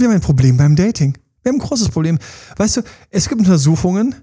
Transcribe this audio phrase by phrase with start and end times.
[0.00, 1.18] Wir haben ein Problem beim Dating.
[1.42, 2.18] Wir haben ein großes Problem.
[2.56, 4.14] Weißt du, es gibt Untersuchungen,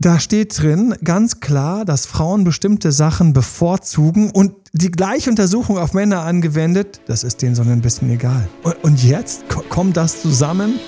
[0.00, 5.94] da steht drin ganz klar, dass Frauen bestimmte Sachen bevorzugen und die gleiche Untersuchung auf
[5.94, 8.48] Männer angewendet, das ist denen so ein bisschen egal.
[8.82, 10.80] Und, jetzt kommt das zusammen?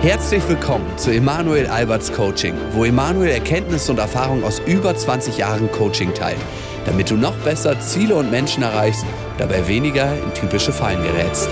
[0.00, 5.70] Herzlich willkommen zu Emanuel Alberts Coaching, wo Emanuel Erkenntnisse und Erfahrung aus über 20 Jahren
[5.72, 6.40] Coaching teilt,
[6.86, 9.04] damit du noch besser Ziele und Menschen erreichst,
[9.36, 11.50] dabei weniger in typische Fallen gerätst.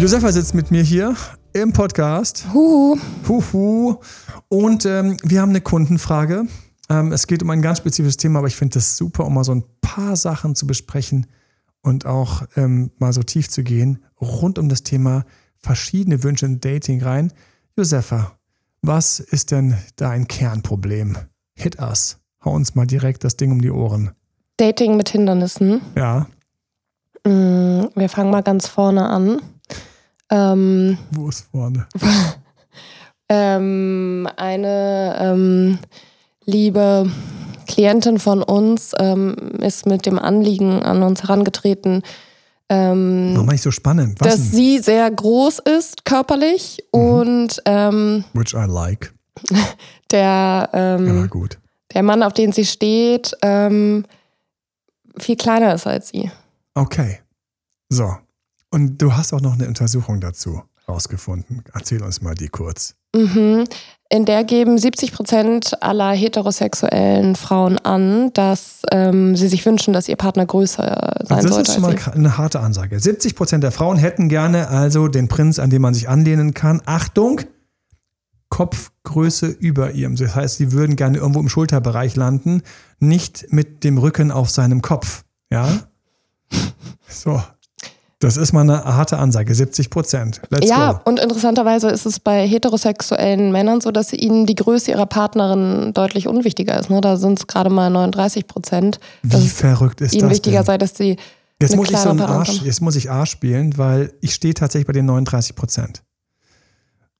[0.00, 1.14] Josefa sitzt mit mir hier
[1.52, 2.46] im Podcast.
[2.54, 2.96] Huhu.
[3.28, 3.96] Huhu.
[4.48, 6.46] Und ähm, wir haben eine Kundenfrage.
[6.88, 9.44] Ähm, es geht um ein ganz spezifisches Thema, aber ich finde es super, um mal
[9.44, 11.26] so ein paar Sachen zu besprechen
[11.82, 15.26] und auch ähm, mal so tief zu gehen rund um das Thema
[15.58, 17.30] verschiedene Wünsche in Dating rein.
[17.76, 18.38] Josefa,
[18.80, 21.18] was ist denn da ein Kernproblem?
[21.52, 22.20] Hit us.
[22.42, 24.12] Hau uns mal direkt das Ding um die Ohren.
[24.56, 25.82] Dating mit Hindernissen.
[25.94, 26.26] Ja.
[27.26, 29.42] Mm, wir fangen mal ganz vorne an.
[30.30, 31.86] Ähm, Wo ist vorne?
[33.28, 35.78] ähm, eine ähm,
[36.44, 37.10] liebe
[37.66, 42.02] Klientin von uns ähm, ist mit dem Anliegen an uns herangetreten,
[42.70, 44.20] ähm, Warum nicht so spannend?
[44.20, 44.50] Was dass denn?
[44.52, 47.00] sie sehr groß ist körperlich mhm.
[47.00, 49.12] und ähm, Which I like.
[50.12, 51.58] Der, ähm, ja, gut.
[51.94, 54.04] der Mann, auf den sie steht, ähm,
[55.16, 56.32] viel kleiner ist als sie.
[56.74, 57.20] Okay.
[57.88, 58.16] So,
[58.70, 61.62] und du hast auch noch eine Untersuchung dazu rausgefunden.
[61.72, 62.94] Erzähl uns mal die kurz.
[63.14, 63.64] Mhm.
[64.12, 70.08] In der geben 70 Prozent aller heterosexuellen Frauen an, dass ähm, sie sich wünschen, dass
[70.08, 71.58] ihr Partner größer sein das sollte.
[71.58, 72.98] Das ist schon mal eine harte Ansage.
[72.98, 76.82] 70 Prozent der Frauen hätten gerne also den Prinz, an den man sich anlehnen kann.
[76.86, 77.42] Achtung!
[78.48, 80.16] Kopfgröße über ihrem.
[80.16, 82.62] Das heißt, sie würden gerne irgendwo im Schulterbereich landen,
[82.98, 85.24] nicht mit dem Rücken auf seinem Kopf.
[85.50, 85.68] Ja?
[87.12, 87.42] So,
[88.20, 90.42] das ist mal eine harte Ansage, 70 Prozent.
[90.62, 91.00] Ja, go.
[91.06, 96.28] und interessanterweise ist es bei heterosexuellen Männern so, dass ihnen die Größe ihrer Partnerin deutlich
[96.28, 96.90] unwichtiger ist.
[96.90, 97.00] Ne?
[97.00, 99.00] Da sind es gerade mal 39 Prozent.
[99.22, 100.22] Wie verrückt ist ihnen das?
[100.22, 101.16] Ihnen wichtiger sei, dass sie.
[101.62, 104.86] Jetzt muss, ich so einen Arsch, jetzt muss ich A spielen, weil ich stehe tatsächlich
[104.86, 106.02] bei den 39 Prozent.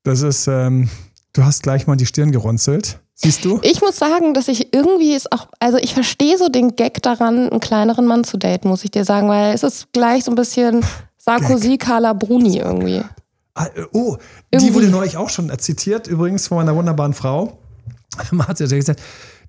[0.03, 0.89] Das ist, ähm,
[1.33, 3.01] du hast gleich mal die Stirn gerunzelt.
[3.23, 3.61] Siehst du?
[3.63, 7.51] Ich muss sagen, dass ich irgendwie es auch, also ich verstehe so den Gag daran,
[7.51, 10.37] einen kleineren Mann zu daten, muss ich dir sagen, weil es ist gleich so ein
[10.37, 10.83] bisschen
[11.19, 13.03] Sarkozy, Carla Bruni irgendwie.
[13.55, 14.17] Ah, äh, oh,
[14.51, 14.71] irgendwie.
[14.71, 17.59] die wurde neulich auch schon zitiert, übrigens von meiner wunderbaren Frau.
[18.31, 19.03] Man hat ja gesagt,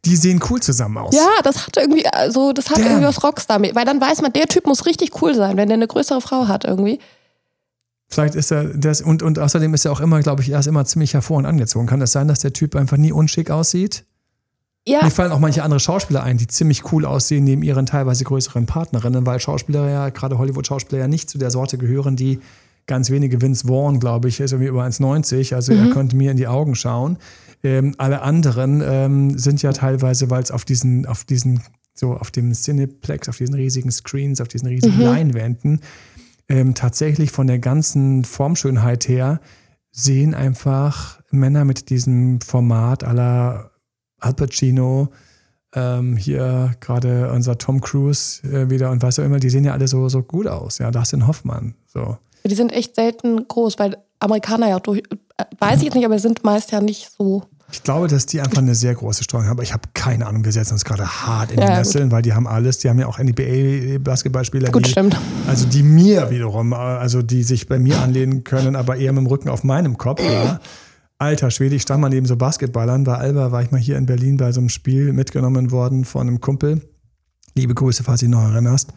[0.03, 1.15] die sehen cool zusammen aus.
[1.15, 2.87] Ja, das hat irgendwie, also das hat Damn.
[2.87, 5.75] irgendwie was Rockstar, weil dann weiß man, der Typ muss richtig cool sein, wenn der
[5.75, 6.99] eine größere Frau hat irgendwie.
[8.11, 10.67] Vielleicht ist er, das, und, und außerdem ist er auch immer, glaube ich, er ist
[10.67, 11.87] immer ziemlich hervor und angezogen.
[11.87, 14.05] Kann das sein, dass der Typ einfach nie unschick aussieht?
[14.85, 15.03] Ja.
[15.03, 18.65] Mir fallen auch manche andere Schauspieler ein, die ziemlich cool aussehen neben ihren teilweise größeren
[18.65, 22.39] Partnerinnen, weil Schauspieler ja, gerade Hollywood-Schauspieler ja nicht zu der Sorte gehören, die
[22.87, 25.79] ganz wenige, Vince Vaughn, glaube ich, ist irgendwie über 1,90, also mhm.
[25.79, 27.17] er könnte mir in die Augen schauen.
[27.63, 31.61] Ähm, alle anderen ähm, sind ja teilweise, weil es auf diesen, auf diesen,
[31.93, 35.03] so auf dem Cineplex, auf diesen riesigen Screens, auf diesen riesigen mhm.
[35.03, 35.79] Leinwänden,
[36.51, 39.39] ähm, tatsächlich von der ganzen Formschönheit her
[39.91, 43.71] sehen einfach Männer mit diesem Format aller
[44.19, 45.09] Al Pacino,
[45.73, 49.71] ähm, hier gerade unser Tom Cruise äh, wieder und was auch immer, die sehen ja
[49.71, 50.77] alle so, so gut aus.
[50.79, 51.75] Ja, Dustin Hoffmann.
[51.87, 52.17] So.
[52.45, 55.03] Die sind echt selten groß, weil Amerikaner ja durch,
[55.37, 58.41] äh, weiß ich jetzt nicht, aber sind meist ja nicht so ich glaube, dass die
[58.41, 60.43] einfach eine sehr große Streuung haben, aber ich habe keine Ahnung.
[60.43, 62.11] Wir setzen uns gerade hart in die ja, Nesseln, gut.
[62.13, 62.79] weil die haben alles.
[62.79, 64.71] Die haben ja auch NBA-Basketballspieler.
[64.71, 65.17] Gut, die, stimmt.
[65.47, 69.27] Also die mir wiederum, also die sich bei mir anlehnen können, aber eher mit dem
[69.27, 70.21] Rücken auf meinem Kopf.
[70.21, 70.59] Ja.
[71.17, 73.03] Alter Schwede, ich stand mal neben so Basketballern.
[73.03, 76.27] Bei Alba war ich mal hier in Berlin bei so einem Spiel mitgenommen worden von
[76.27, 76.81] einem Kumpel.
[77.55, 78.91] Liebe Grüße, falls du dich noch erinnerst.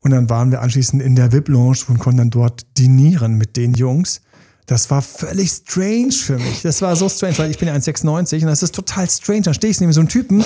[0.00, 3.74] Und dann waren wir anschließend in der VIP-Lounge und konnten dann dort dinieren mit den
[3.74, 4.22] Jungs.
[4.70, 6.62] Das war völlig strange für mich.
[6.62, 9.42] Das war so strange, weil ich bin ja 1,96 und das ist total strange.
[9.42, 10.44] Dann stehe ich neben so einem Typen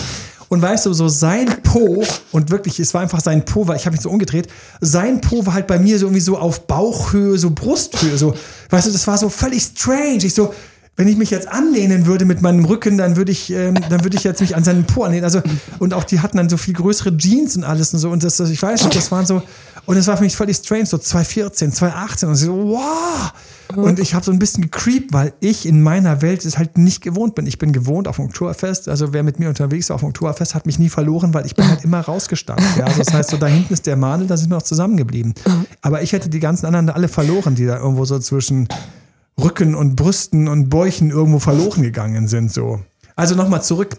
[0.49, 2.03] und weißt du, so sein Po
[2.33, 4.49] und wirklich, es war einfach sein Po, weil ich habe mich so umgedreht.
[4.81, 8.34] Sein Po war halt bei mir so irgendwie so auf Bauchhöhe, so Brusthöhe, so,
[8.71, 10.25] weißt du, das war so völlig strange.
[10.25, 10.54] Ich so,
[10.97, 14.16] wenn ich mich jetzt anlehnen würde mit meinem Rücken, dann würde ich, ähm, dann würde
[14.16, 15.25] ich jetzt mich an seinen Po anlehnen.
[15.25, 15.43] Also,
[15.81, 18.10] und auch die hatten dann so viel größere Jeans und alles und so.
[18.10, 19.43] Und das, ich weiß nicht, das waren so,
[19.86, 23.33] und es war für mich völlig strange, so 2014, 2018 und so, wow!
[23.77, 27.03] Und ich habe so ein bisschen gecreept, weil ich in meiner Welt es halt nicht
[27.03, 27.47] gewohnt bin.
[27.47, 28.89] Ich bin gewohnt auf dem Oktoberfest.
[28.89, 31.54] Also wer mit mir unterwegs war auf dem Oktoberfest, hat mich nie verloren, weil ich
[31.54, 32.66] bin halt immer rausgestanden.
[32.78, 32.84] Ja?
[32.84, 35.34] Also das heißt, so da hinten ist der Madel, da sind wir noch zusammengeblieben.
[35.83, 38.69] Aber ich hätte die ganzen anderen alle verloren, die da irgendwo so zwischen
[39.42, 42.53] Rücken und Brüsten und Bäuchen irgendwo verloren gegangen sind.
[42.53, 42.81] So.
[43.16, 43.97] Also nochmal zurück.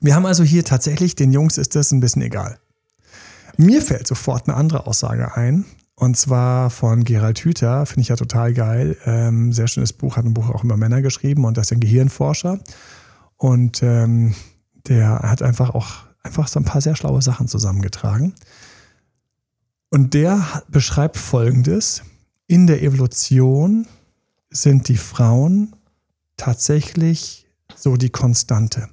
[0.00, 2.58] Wir haben also hier tatsächlich, den Jungs ist das ein bisschen egal.
[3.60, 5.64] Mir fällt sofort eine andere Aussage ein.
[5.96, 8.96] Und zwar von Gerald Hüther, finde ich ja total geil.
[9.04, 11.80] Ähm, sehr schönes Buch, hat ein Buch auch über Männer geschrieben und das ist ein
[11.80, 12.60] Gehirnforscher.
[13.36, 14.36] Und ähm,
[14.86, 18.36] der hat einfach auch einfach so ein paar sehr schlaue Sachen zusammengetragen.
[19.90, 22.02] Und der beschreibt Folgendes.
[22.46, 23.88] In der Evolution
[24.50, 25.74] sind die Frauen
[26.36, 28.88] tatsächlich so die Konstante.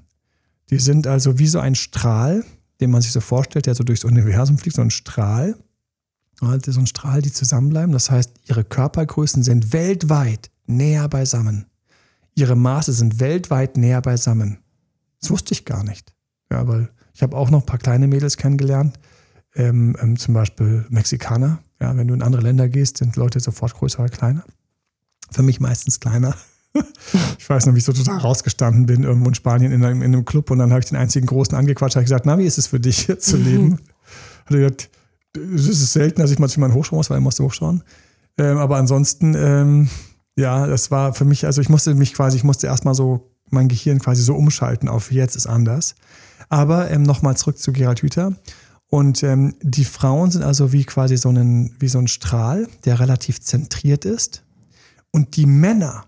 [0.72, 2.44] Die sind also wie so ein Strahl,
[2.82, 5.56] den man sich so vorstellt, der so durchs Universum fliegt, so ein Strahl.
[6.42, 7.94] Also so ein Strahl, die zusammenbleiben.
[7.94, 11.66] Das heißt, ihre Körpergrößen sind weltweit näher beisammen.
[12.36, 14.60] Ihre Maße sind weltweit näher beisammen.
[15.22, 16.14] Das wusste ich gar nicht.
[16.52, 19.00] Ja, weil ich habe auch noch ein paar kleine Mädels kennengelernt,
[19.56, 21.60] ähm, ähm, zum Beispiel Mexikaner.
[21.80, 24.44] Ja, wenn du in andere Länder gehst, sind Leute sofort größer oder kleiner.
[25.32, 26.36] Für mich meistens kleiner.
[27.40, 30.14] ich weiß noch, wie ich so total rausgestanden bin, irgendwo in Spanien in einem, in
[30.14, 32.58] einem Club und dann habe ich den einzigen Großen angequatscht, habe gesagt, na, wie ist
[32.58, 33.68] es für dich hier zu leben?
[33.68, 33.80] Mhm.
[34.46, 34.90] Hat er gesagt,
[35.34, 37.84] es ist selten, dass ich mal zu meinen hochschauen muss, weil ich musste hochschauen.
[38.38, 39.90] Ähm, aber ansonsten, ähm,
[40.38, 43.68] ja, das war für mich, also ich musste mich quasi, ich musste erstmal so mein
[43.68, 45.96] Gehirn quasi so umschalten auf jetzt ist anders.
[46.50, 48.34] Aber ähm, nochmal zurück zu Gerald Hüther.
[48.88, 53.00] Und ähm, die Frauen sind also wie quasi so ein, wie so ein Strahl, der
[53.00, 54.44] relativ zentriert ist.
[55.12, 56.06] Und die Männer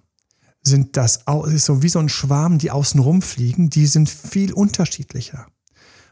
[0.68, 5.48] sind das ist so wie so ein Schwarm, die außen rumfliegen, die sind viel unterschiedlicher.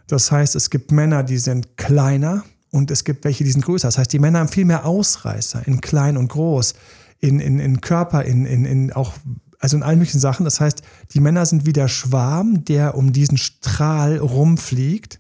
[0.08, 3.88] Das heißt, es gibt Männer, die sind kleiner und es gibt welche, die sind größer.
[3.88, 6.76] Das heißt, die Männer haben viel mehr Ausreißer in klein und groß,
[7.20, 9.14] in, in, in Körper, in, in, in auch
[9.60, 10.44] also in allen möglichen Sachen.
[10.44, 15.20] Das heißt, die Männer sind wie der Schwarm, der um diesen Strahl rumfliegt.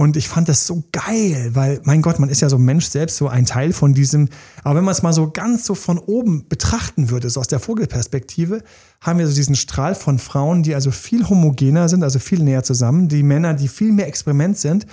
[0.00, 3.18] Und ich fand das so geil, weil, mein Gott, man ist ja so Mensch selbst,
[3.18, 4.30] so ein Teil von diesem.
[4.64, 7.60] Aber wenn man es mal so ganz so von oben betrachten würde, so aus der
[7.60, 8.62] Vogelperspektive,
[9.02, 12.62] haben wir so diesen Strahl von Frauen, die also viel homogener sind, also viel näher
[12.62, 14.86] zusammen, die Männer, die viel mehr Experiment sind.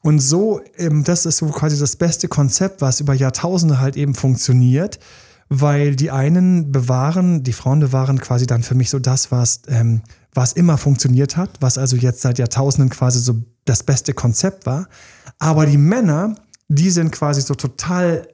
[0.00, 4.14] Und so, ähm, das ist so quasi das beste Konzept, was über Jahrtausende halt eben
[4.14, 5.00] funktioniert
[5.54, 10.00] weil die einen bewahren, die Frauen bewahren quasi dann für mich so das, was, ähm,
[10.32, 14.88] was immer funktioniert hat, was also jetzt seit Jahrtausenden quasi so das beste Konzept war.
[15.38, 16.34] Aber die Männer,
[16.68, 18.28] die sind quasi so total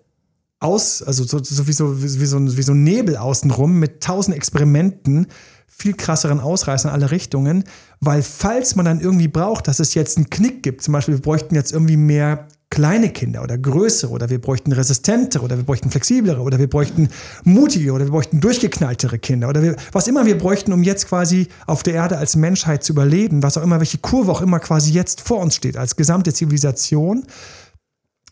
[0.61, 5.29] aus, also so, so, wie, so, wie, so, wie so Nebel außenrum mit tausend Experimenten,
[5.67, 7.65] viel krasseren Ausreißern in alle Richtungen,
[8.01, 11.23] weil falls man dann irgendwie braucht, dass es jetzt einen Knick gibt, zum Beispiel wir
[11.23, 15.91] bräuchten jetzt irgendwie mehr kleine Kinder oder größere oder wir bräuchten resistentere oder wir bräuchten
[15.91, 17.09] flexiblere oder wir bräuchten
[17.45, 21.49] mutige oder wir bräuchten durchgeknalltere Kinder oder wir, was immer wir bräuchten, um jetzt quasi
[21.67, 24.93] auf der Erde als Menschheit zu überleben, was auch immer, welche Kurve auch immer quasi
[24.93, 27.25] jetzt vor uns steht, als gesamte Zivilisation,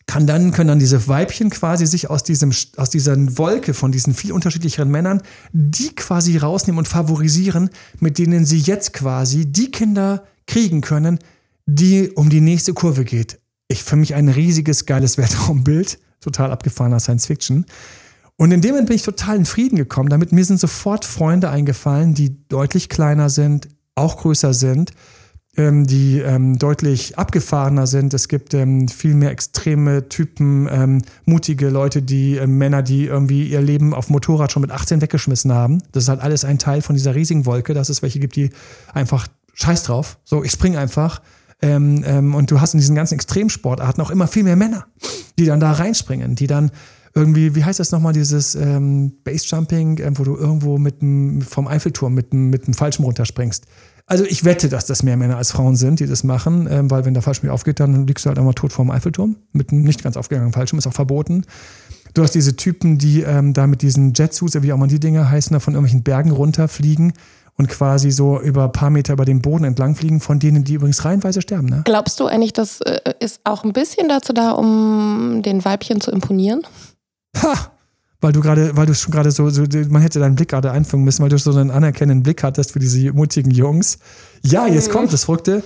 [0.06, 4.14] kann dann, können dann diese Weibchen quasi sich aus diesem, aus dieser Wolke von diesen
[4.14, 5.22] viel unterschiedlicheren Männern,
[5.52, 11.18] die quasi rausnehmen und favorisieren, mit denen sie jetzt quasi die Kinder kriegen können,
[11.66, 17.00] die um die nächste Kurve geht ich für mich ein riesiges, geiles Weltraumbild, total abgefahrener
[17.00, 17.66] Science Fiction.
[18.36, 20.10] Und in dem Moment bin ich total in Frieden gekommen.
[20.10, 24.92] Damit mir sind sofort Freunde eingefallen, die deutlich kleiner sind, auch größer sind,
[25.56, 28.12] ähm, die ähm, deutlich abgefahrener sind.
[28.12, 33.48] Es gibt ähm, viel mehr extreme Typen, ähm, mutige Leute, die äh, Männer, die irgendwie
[33.48, 35.82] ihr Leben auf Motorrad schon mit 18 weggeschmissen haben.
[35.92, 38.50] Das ist halt alles ein Teil von dieser riesigen Wolke, dass es welche gibt, die
[38.92, 40.18] einfach scheiß drauf.
[40.24, 41.22] So, ich spring einfach
[41.62, 44.86] ähm, ähm, und du hast in diesen ganzen Extremsportarten auch immer viel mehr Männer,
[45.38, 46.70] die dann da reinspringen, die dann
[47.14, 51.66] irgendwie, wie heißt das nochmal, dieses ähm, Basejumping, äh, wo du irgendwo mit dem, vom
[51.66, 53.64] Eiffelturm mit dem, mit dem Fallschirm runterspringst.
[54.08, 57.06] Also ich wette, dass das mehr Männer als Frauen sind, die das machen, ähm, weil
[57.06, 59.36] wenn der Fallschirm aufgeht, dann liegst du halt einmal tot vorm Eiffelturm.
[59.52, 61.44] Mit einem nicht ganz aufgegangenen Fallschirm ist auch verboten.
[62.14, 65.28] Du hast diese Typen, die ähm, da mit diesen Jetsuits, wie auch mal die Dinge
[65.28, 67.14] heißen, da von irgendwelchen Bergen runterfliegen
[67.58, 70.74] und quasi so über ein paar Meter über den Boden entlang fliegen, von denen die
[70.74, 71.68] übrigens reihenweise sterben.
[71.68, 71.82] Ne?
[71.84, 76.10] Glaubst du eigentlich, das äh, ist auch ein bisschen dazu da, um den Weibchen zu
[76.10, 76.62] imponieren?
[77.42, 77.72] Ha!
[78.20, 81.04] Weil du gerade, weil du schon gerade so, so, man hätte deinen Blick gerade einfangen
[81.04, 83.98] müssen, weil du so einen anerkennenden Blick hattest für diese mutigen Jungs.
[84.42, 85.62] Ja, jetzt kommt das Verrückte.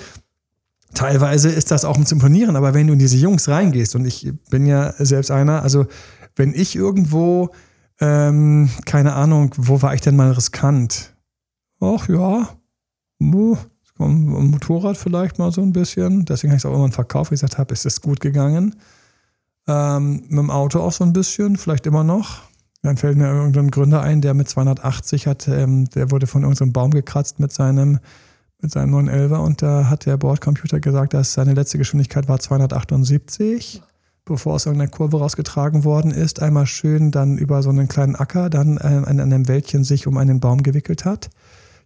[0.95, 4.05] Teilweise ist das auch um zu imponieren, aber wenn du in diese Jungs reingehst, und
[4.05, 5.87] ich bin ja selbst einer, also
[6.35, 7.51] wenn ich irgendwo,
[8.01, 11.10] ähm, keine Ahnung, wo war ich denn mal riskant?
[11.81, 12.49] Ach ja,
[14.51, 16.25] Motorrad vielleicht mal so ein bisschen.
[16.25, 16.89] Deswegen habe ich es auch immer
[17.31, 18.77] wie ich gesagt habe, ist gut gegangen.
[19.67, 22.43] Ähm, mit dem Auto auch so ein bisschen, vielleicht immer noch.
[22.83, 26.73] Dann fällt mir irgendein Gründer ein, der mit 280 hat, ähm, der wurde von irgendeinem
[26.73, 27.99] Baum gekratzt mit seinem,
[28.63, 33.83] mit seinem 911er und da hat der Bordcomputer gesagt, dass seine letzte Geschwindigkeit war 278,
[34.25, 36.41] bevor aus irgendeiner Kurve rausgetragen worden ist.
[36.41, 40.17] Einmal schön dann über so einen kleinen Acker, dann äh, an einem Wäldchen sich um
[40.17, 41.29] einen Baum gewickelt hat.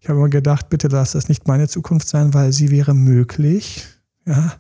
[0.05, 3.87] Ich habe immer gedacht, bitte lass das nicht meine Zukunft sein, weil sie wäre möglich.
[4.27, 4.53] Ja.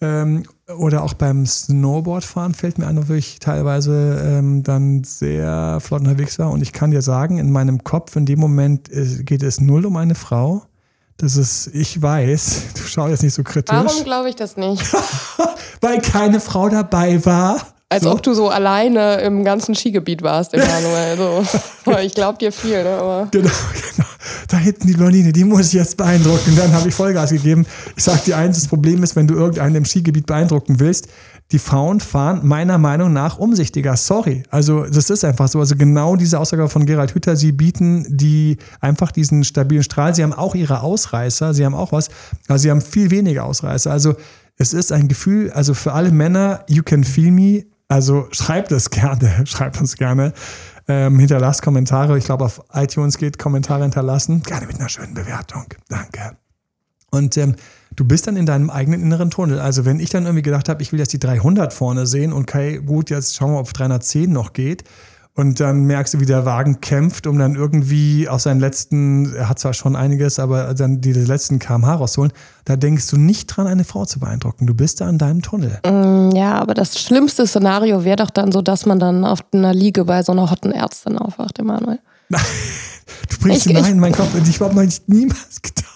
[0.00, 0.44] Ähm,
[0.78, 6.38] oder auch beim Snowboardfahren fällt mir an, wo ich teilweise ähm, dann sehr flott unterwegs
[6.38, 6.50] war.
[6.50, 9.84] Und ich kann dir sagen, in meinem Kopf in dem Moment äh, geht es null
[9.84, 10.62] um eine Frau.
[11.18, 13.76] Das ist, ich weiß, du schaust jetzt nicht so kritisch.
[13.76, 14.82] Warum glaube ich das nicht?
[15.82, 17.71] Weil keine Frau dabei war.
[17.92, 18.10] Als So.
[18.12, 21.16] ob du so alleine im ganzen Skigebiet warst, Emanuel.
[21.18, 21.44] So.
[22.02, 22.90] Ich glaube dir viel, ne?
[22.90, 23.50] aber Genau,
[23.96, 24.08] genau.
[24.48, 26.56] Da hinten die Blondine, die muss ich jetzt beeindrucken.
[26.56, 27.66] Dann habe ich Vollgas gegeben.
[27.96, 31.08] Ich sag dir eins, das Problem ist, wenn du irgendeinen im Skigebiet beeindrucken willst,
[31.50, 33.96] die Frauen fahren meiner Meinung nach umsichtiger.
[33.96, 34.42] Sorry.
[34.50, 35.58] Also, das ist einfach so.
[35.58, 40.14] Also, genau diese Aussage von Gerald Hüther, sie bieten die einfach diesen stabilen Strahl.
[40.14, 42.08] Sie haben auch ihre Ausreißer, sie haben auch was,
[42.48, 43.90] aber sie haben viel weniger Ausreißer.
[43.90, 44.14] Also,
[44.56, 47.64] es ist ein Gefühl, also für alle Männer, you can feel me.
[47.88, 50.32] Also, schreibt es gerne, schreibt uns gerne.
[50.88, 52.18] Ähm, hinterlasst Kommentare.
[52.18, 54.42] Ich glaube, auf iTunes geht Kommentare hinterlassen.
[54.42, 55.66] Gerne mit einer schönen Bewertung.
[55.88, 56.36] Danke.
[57.10, 57.54] Und ähm,
[57.94, 59.60] du bist dann in deinem eigenen inneren Tunnel.
[59.60, 62.48] Also wenn ich dann irgendwie gedacht habe, ich will jetzt die 300 vorne sehen und
[62.48, 64.84] okay, gut, jetzt schauen wir, ob 310 noch geht.
[65.34, 69.48] Und dann merkst du, wie der Wagen kämpft, um dann irgendwie aus seinen letzten, er
[69.48, 72.32] hat zwar schon einiges, aber dann die letzten kmh rausholen.
[72.66, 74.66] Da denkst du nicht dran, eine Frau zu beeindrucken.
[74.66, 75.78] Du bist da in deinem Tunnel.
[75.86, 79.72] Mm, ja, aber das schlimmste Szenario wäre doch dann so, dass man dann auf einer
[79.72, 81.98] Liege bei so einer hotten Ärztin aufwacht, Emanuel.
[83.30, 84.34] Du bringst Ich- hinein, ich- mein Kopf.
[84.34, 85.88] Und ich habe mal niemals gedacht.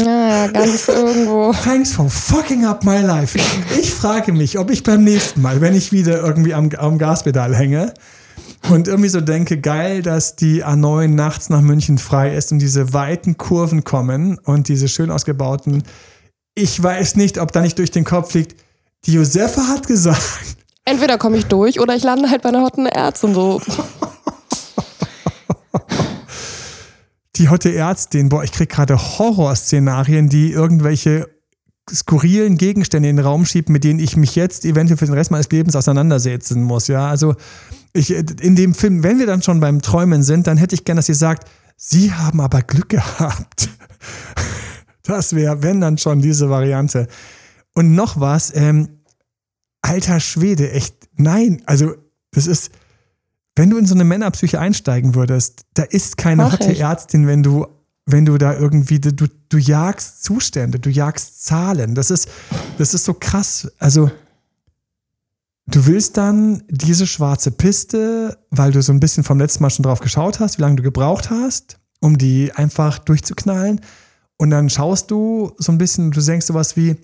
[0.00, 1.52] Ja, ja, ganz irgendwo.
[1.64, 3.38] Thanks for fucking up my life.
[3.78, 7.54] Ich frage mich, ob ich beim nächsten Mal, wenn ich wieder irgendwie am, am Gaspedal
[7.54, 7.92] hänge
[8.70, 12.92] und irgendwie so denke, geil, dass die A9 nachts nach München frei ist und diese
[12.92, 15.82] weiten Kurven kommen und diese schön ausgebauten.
[16.54, 18.60] Ich weiß nicht, ob da nicht durch den Kopf liegt.
[19.06, 20.56] Die Josefa hat gesagt,
[20.86, 23.60] Entweder komme ich durch oder ich lande halt bei einer hotten Ärztin so.
[27.36, 31.28] die Hotte Ärztin, boah, ich krieg gerade Horrorszenarien, die irgendwelche
[31.90, 35.30] skurrilen Gegenstände in den Raum schieben, mit denen ich mich jetzt eventuell für den Rest
[35.30, 36.88] meines Lebens auseinandersetzen muss.
[36.88, 37.34] Ja, also
[37.94, 40.96] ich, in dem Film, wenn wir dann schon beim Träumen sind, dann hätte ich gern,
[40.96, 43.70] dass ihr sagt, Sie haben aber Glück gehabt.
[45.02, 47.08] Das wäre, wenn dann schon diese Variante.
[47.74, 49.00] Und noch was, ähm,
[49.82, 51.94] alter Schwede, echt, nein, also
[52.30, 52.70] das ist,
[53.54, 56.76] wenn du in so eine Männerpsyche einsteigen würdest, da ist keine Mach hotte.
[56.76, 57.66] Ärztin, wenn du,
[58.06, 61.94] wenn du da irgendwie, du, du jagst Zustände, du jagst Zahlen.
[61.94, 62.28] Das ist,
[62.78, 63.70] das ist so krass.
[63.78, 64.10] Also,
[65.66, 69.82] du willst dann diese schwarze Piste, weil du so ein bisschen vom letzten Mal schon
[69.82, 73.80] drauf geschaut hast, wie lange du gebraucht hast, um die einfach durchzuknallen.
[74.36, 76.96] Und dann schaust du so ein bisschen, du denkst sowas wie,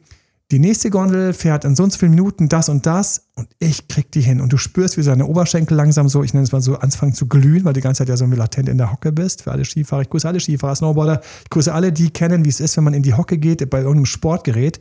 [0.50, 3.87] die nächste Gondel fährt in so und so vielen Minuten das und das und ich
[3.87, 4.40] krieg die hin.
[4.40, 7.29] Und du spürst, wie deine Oberschenkel langsam so, ich nenne es mal so, anfangen zu
[7.29, 9.43] glühen, weil die ganze Zeit ja so latent in der Hocke bist.
[9.43, 12.59] Für alle Skifahrer, ich grüße alle Skifahrer, Snowboarder, ich grüße alle, die kennen, wie es
[12.59, 14.81] ist, wenn man in die Hocke geht, bei irgendeinem Sportgerät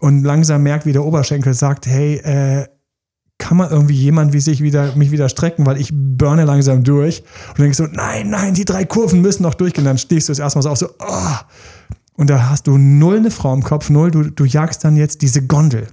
[0.00, 2.66] und langsam merkt, wie der Oberschenkel sagt, hey, äh,
[3.38, 7.20] kann man irgendwie jemand wie sich wieder, mich wieder strecken, weil ich burne langsam durch.
[7.48, 9.84] Und dann denkst du, nein, nein, die drei Kurven müssen noch durchgehen.
[9.84, 11.36] Dann stehst du das erstmal so auf, so, oh.
[12.14, 15.20] Und da hast du null eine Frau im Kopf, null, du, du jagst dann jetzt
[15.20, 15.88] diese Gondel.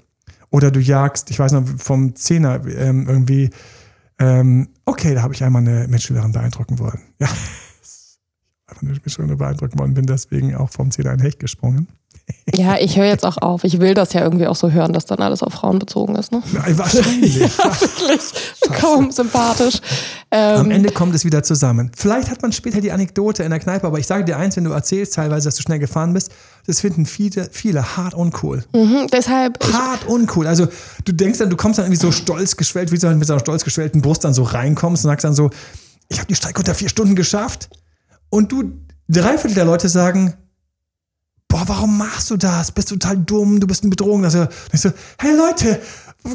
[0.52, 3.50] Oder du jagst, ich weiß noch, vom Zehner ähm, irgendwie,
[4.20, 7.02] ähm, okay, da habe ich einmal eine Mitschülerin beeindrucken wollen.
[7.20, 7.28] Ja,
[8.68, 11.88] einfach eine Mitschülerin beeindrucken wollen, bin deswegen auch vom Zehner ein Hecht gesprungen.
[12.56, 13.64] Ja, ich höre jetzt auch auf.
[13.64, 16.32] Ich will das ja irgendwie auch so hören, dass dann alles auf Frauen bezogen ist.
[16.32, 16.42] Ne?
[16.52, 17.40] Nein, wahrscheinlich.
[17.42, 18.22] Wirklich
[18.80, 19.80] kaum sympathisch.
[20.30, 21.92] Am Ähm, Ende kommt es wieder zusammen.
[21.96, 24.64] Vielleicht hat man später die Anekdote in der Kneipe, aber ich sage dir eins, wenn
[24.64, 26.32] du erzählst teilweise, dass du schnell gefahren bist,
[26.66, 28.64] das finden viele, viele hart uncool.
[28.74, 30.48] mhm, deshalb, Hart uncool.
[30.48, 30.68] Also
[31.06, 33.42] du denkst dann, du kommst dann irgendwie so stolz geschwellt, wie du mit so einer
[33.42, 35.50] stolz geschwellten Brust dann so reinkommst und sagst dann so,
[36.10, 37.70] ich habe die Strecke unter vier Stunden geschafft.
[38.30, 38.64] Und du,
[39.08, 40.36] drei Viertel der Leute sagen,
[41.54, 42.72] boah, warum machst du das?
[42.72, 44.24] Bist du total dumm, du bist eine Bedrohung.
[44.24, 45.80] Also, ich so, hey Leute,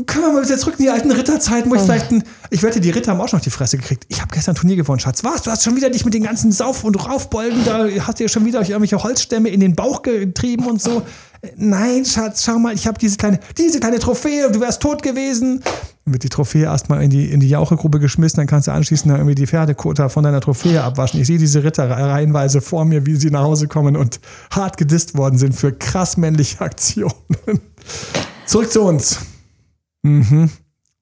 [0.06, 2.80] können wir mal wieder zurück in die alten Ritterzeiten, wo ich vielleicht ein, ich wette,
[2.80, 4.04] die Ritter haben auch schon auf die Fresse gekriegt.
[4.06, 5.24] Ich habe gestern ein Turnier gewonnen, Schatz.
[5.24, 5.42] Was?
[5.42, 8.28] Du hast schon wieder dich mit den ganzen Sauf- und Raufbolden, da hast du ja
[8.28, 11.02] schon wieder euch irgendwelche Holzstämme in den Bauch getrieben und so.
[11.56, 15.62] Nein, Schatz, schau mal, ich habe diese kleine, diese kleine Trophäe, du wärst tot gewesen.
[16.04, 19.12] Dann wird die Trophäe erstmal in die, in die Jauchegrube geschmissen, dann kannst du anschließend
[19.12, 21.20] irgendwie die Pferdekota von deiner Trophäe abwaschen.
[21.20, 25.16] Ich sehe diese Ritter reihenweise vor mir, wie sie nach Hause kommen und hart gedisst
[25.16, 27.12] worden sind für krass männliche Aktionen.
[28.46, 29.18] Zurück zu uns.
[30.02, 30.50] Mhm.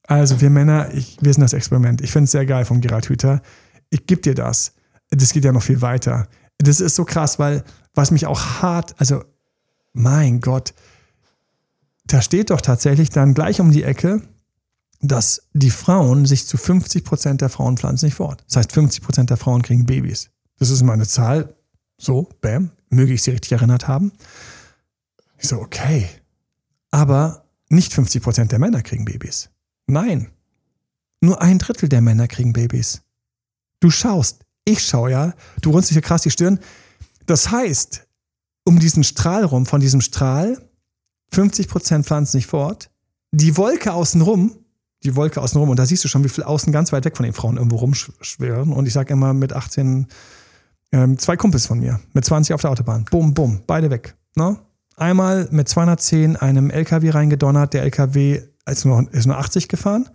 [0.08, 2.00] Also wir Männer, ich, wir sind das Experiment.
[2.00, 3.42] Ich finde es sehr geil vom Gerald Hüther.
[3.90, 4.72] Ich gebe dir das.
[5.10, 6.26] Das geht ja noch viel weiter.
[6.58, 9.22] Das ist so krass, weil was mich auch hart, also
[9.96, 10.74] mein Gott,
[12.06, 14.22] da steht doch tatsächlich dann gleich um die Ecke,
[15.00, 18.44] dass die Frauen sich zu 50 Prozent der Frauen pflanzen nicht fort.
[18.46, 20.30] Das heißt, 50 Prozent der Frauen kriegen Babys.
[20.58, 21.54] Das ist meine Zahl.
[21.98, 24.12] So, bam, möge ich sie richtig erinnert haben.
[25.38, 26.08] Ich so, okay.
[26.90, 29.50] Aber nicht 50 Prozent der Männer kriegen Babys.
[29.86, 30.30] Nein.
[31.20, 33.02] Nur ein Drittel der Männer kriegen Babys.
[33.80, 36.60] Du schaust, ich schaue ja, du runzelst hier krass die Stirn.
[37.26, 38.05] Das heißt,
[38.66, 40.58] um diesen Strahl rum, von diesem Strahl,
[41.32, 42.90] 50 Prozent pflanzen sich fort.
[43.32, 44.58] Die Wolke außenrum,
[45.04, 47.24] die Wolke außenrum, und da siehst du schon, wie viel außen ganz weit weg von
[47.24, 48.72] den Frauen irgendwo rumschwirren.
[48.72, 50.06] Und ich sage immer mit 18,
[50.92, 53.04] ähm, zwei Kumpels von mir, mit 20 auf der Autobahn.
[53.10, 54.16] Bum, bum, beide weg.
[54.34, 54.58] Ne?
[54.96, 57.74] Einmal mit 210 einem LKW reingedonnert.
[57.74, 60.08] Der LKW ist nur, ist nur 80 gefahren.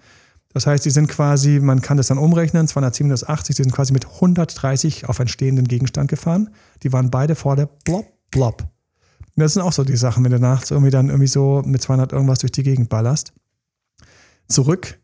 [0.54, 3.72] Das heißt, die sind quasi, man kann das dann umrechnen, 210 minus 80, die sind
[3.72, 6.50] quasi mit 130 auf einen stehenden Gegenstand gefahren.
[6.84, 7.70] Die waren beide vor der
[8.32, 8.68] Blob.
[9.36, 12.12] Das sind auch so die Sachen, wenn du nachts irgendwie dann irgendwie so mit 200
[12.12, 13.34] irgendwas durch die Gegend ballerst.
[14.48, 15.00] Zurück,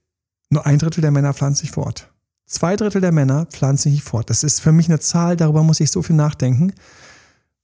[0.50, 2.12] nur ein Drittel der Männer pflanzen sich fort.
[2.46, 4.30] Zwei Drittel der Männer pflanzen sich fort.
[4.30, 6.74] Das ist für mich eine Zahl, darüber muss ich so viel nachdenken,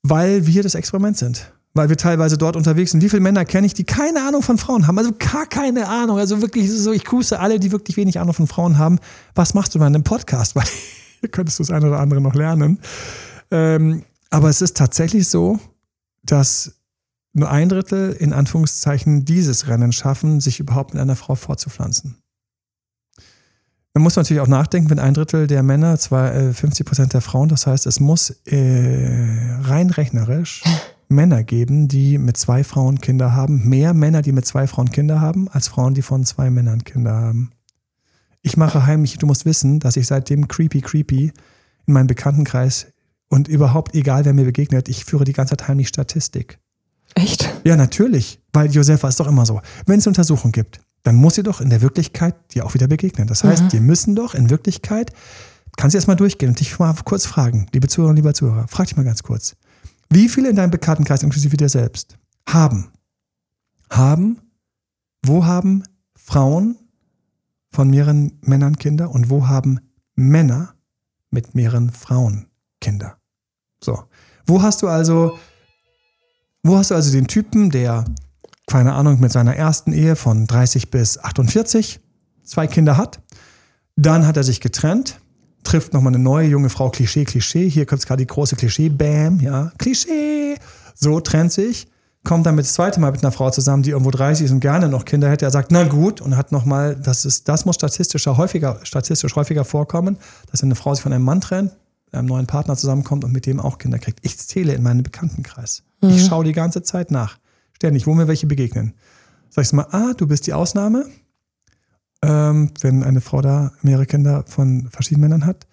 [0.02, 3.02] weil wir das Experiment sind weil wir teilweise dort unterwegs sind.
[3.02, 4.98] Wie viele Männer kenne ich, die keine Ahnung von Frauen haben?
[4.98, 6.20] Also gar keine Ahnung.
[6.20, 9.00] Also wirklich so, ich grüße alle, die wirklich wenig Ahnung von Frauen haben.
[9.34, 10.56] Was machst du in einem Podcast?
[10.56, 10.66] Weil
[11.20, 12.80] hier könntest du das eine oder andere noch lernen.
[13.50, 14.04] Ähm,
[14.34, 15.60] aber es ist tatsächlich so,
[16.24, 16.80] dass
[17.34, 22.18] nur ein Drittel in Anführungszeichen dieses Rennen schaffen, sich überhaupt mit einer Frau fortzupflanzen.
[23.94, 27.22] Man muss natürlich auch nachdenken, wenn ein Drittel der Männer, zwar 50 äh, Prozent der
[27.22, 30.64] Frauen, das heißt, es muss äh, rein rechnerisch
[31.10, 33.70] Männer geben, die mit zwei Frauen Kinder haben.
[33.70, 37.14] Mehr Männer, die mit zwei Frauen Kinder haben, als Frauen, die von zwei Männern Kinder
[37.14, 37.52] haben.
[38.42, 41.32] Ich mache heimlich, du musst wissen, dass ich seitdem creepy, creepy
[41.86, 42.88] in meinem Bekanntenkreis
[43.34, 46.60] und überhaupt egal, wer mir begegnet, ich führe die ganze Zeit heimlich Statistik.
[47.16, 47.52] Echt?
[47.64, 48.40] Ja, natürlich.
[48.54, 49.60] Weil Josefa ist doch immer so.
[49.88, 53.26] Wenn es Untersuchungen gibt, dann muss sie doch in der Wirklichkeit dir auch wieder begegnen.
[53.26, 53.70] Das heißt, mhm.
[53.70, 55.14] die müssen doch in Wirklichkeit,
[55.78, 58.98] kannst du erstmal durchgehen und dich mal kurz fragen, liebe Zuhörerinnen, lieber Zuhörer, frag dich
[58.98, 59.56] mal ganz kurz.
[60.12, 62.92] Wie viele in deinem Bekanntenkreis, inklusive dir selbst, haben,
[63.90, 64.42] haben,
[65.26, 65.82] wo haben
[66.16, 66.78] Frauen
[67.72, 69.80] von mehreren Männern Kinder und wo haben
[70.14, 70.76] Männer
[71.32, 72.46] mit mehreren Frauen
[72.80, 73.18] Kinder?
[73.84, 74.04] So.
[74.46, 75.38] Wo hast du also,
[76.64, 78.06] wo hast du also den Typen, der,
[78.68, 82.00] keine Ahnung, mit seiner ersten Ehe von 30 bis 48
[82.44, 83.22] zwei Kinder hat?
[83.96, 85.20] Dann hat er sich getrennt,
[85.64, 87.70] trifft nochmal eine neue junge Frau, Klischee, Klischee.
[87.70, 90.58] Hier kommt gerade die große Klischee, Bam, ja, Klischee.
[90.96, 91.88] So trennt sich,
[92.24, 94.60] kommt dann mit das zweite Mal mit einer Frau zusammen, die irgendwo 30 ist und
[94.60, 95.46] gerne noch Kinder hätte.
[95.46, 100.18] Er sagt, na gut, und hat nochmal, das das muss statistisch häufiger, statistisch häufiger vorkommen,
[100.52, 101.76] dass eine Frau sich von einem Mann trennt,
[102.14, 104.20] einem neuen Partner zusammenkommt und mit dem auch Kinder kriegt.
[104.22, 105.84] Ich zähle in meinen Bekanntenkreis.
[106.02, 106.10] Mhm.
[106.10, 107.38] Ich schaue die ganze Zeit nach.
[107.74, 108.94] Ständig, wo mir welche begegnen.
[109.50, 111.06] Sag ich mal, ah, du bist die Ausnahme,
[112.24, 115.68] ähm, wenn eine Frau da mehrere Kinder von verschiedenen Männern hat.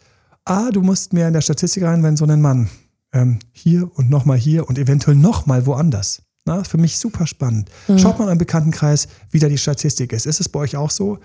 [0.45, 2.69] Ah, du musst mehr in der Statistik rein, wenn so ein Mann
[3.13, 6.23] ähm, hier und nochmal hier und eventuell nochmal woanders.
[6.47, 7.71] Na, für mich super spannend.
[7.87, 7.99] Mhm.
[7.99, 10.27] Schaut mal im Bekanntenkreis, wie da die Statistik ist.
[10.27, 11.19] Ist es bei euch auch so,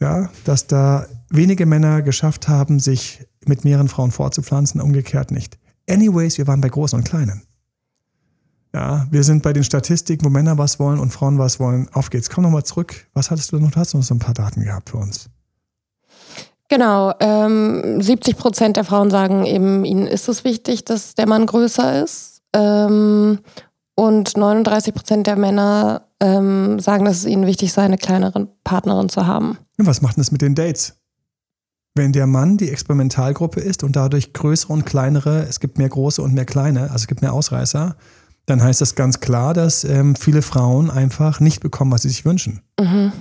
[0.00, 5.58] ja, dass da wenige Männer geschafft haben, sich mit mehreren Frauen vorzupflanzen, umgekehrt nicht?
[5.88, 7.42] Anyways, wir waren bei Großen und Kleinen.
[8.74, 11.88] Ja, wir sind bei den Statistiken, wo Männer was wollen und Frauen was wollen.
[11.92, 12.28] Auf geht's.
[12.28, 13.06] Komm nochmal zurück.
[13.14, 13.70] Was hattest du noch?
[13.70, 15.30] Du hast noch so ein paar Daten gehabt für uns.
[16.68, 21.46] Genau, ähm, 70 Prozent der Frauen sagen eben, ihnen ist es wichtig, dass der Mann
[21.46, 22.42] größer ist.
[22.52, 23.38] Ähm,
[23.94, 29.08] und 39 Prozent der Männer ähm, sagen, dass es ihnen wichtig sei, eine kleinere Partnerin
[29.08, 29.58] zu haben.
[29.78, 30.97] was macht denn das mit den Dates?
[31.98, 36.22] Wenn der Mann die Experimentalgruppe ist und dadurch größere und kleinere, es gibt mehr große
[36.22, 37.96] und mehr kleine, also es gibt mehr Ausreißer,
[38.46, 42.24] dann heißt das ganz klar, dass ähm, viele Frauen einfach nicht bekommen, was sie sich
[42.24, 42.62] wünschen.
[42.78, 43.12] Mhm.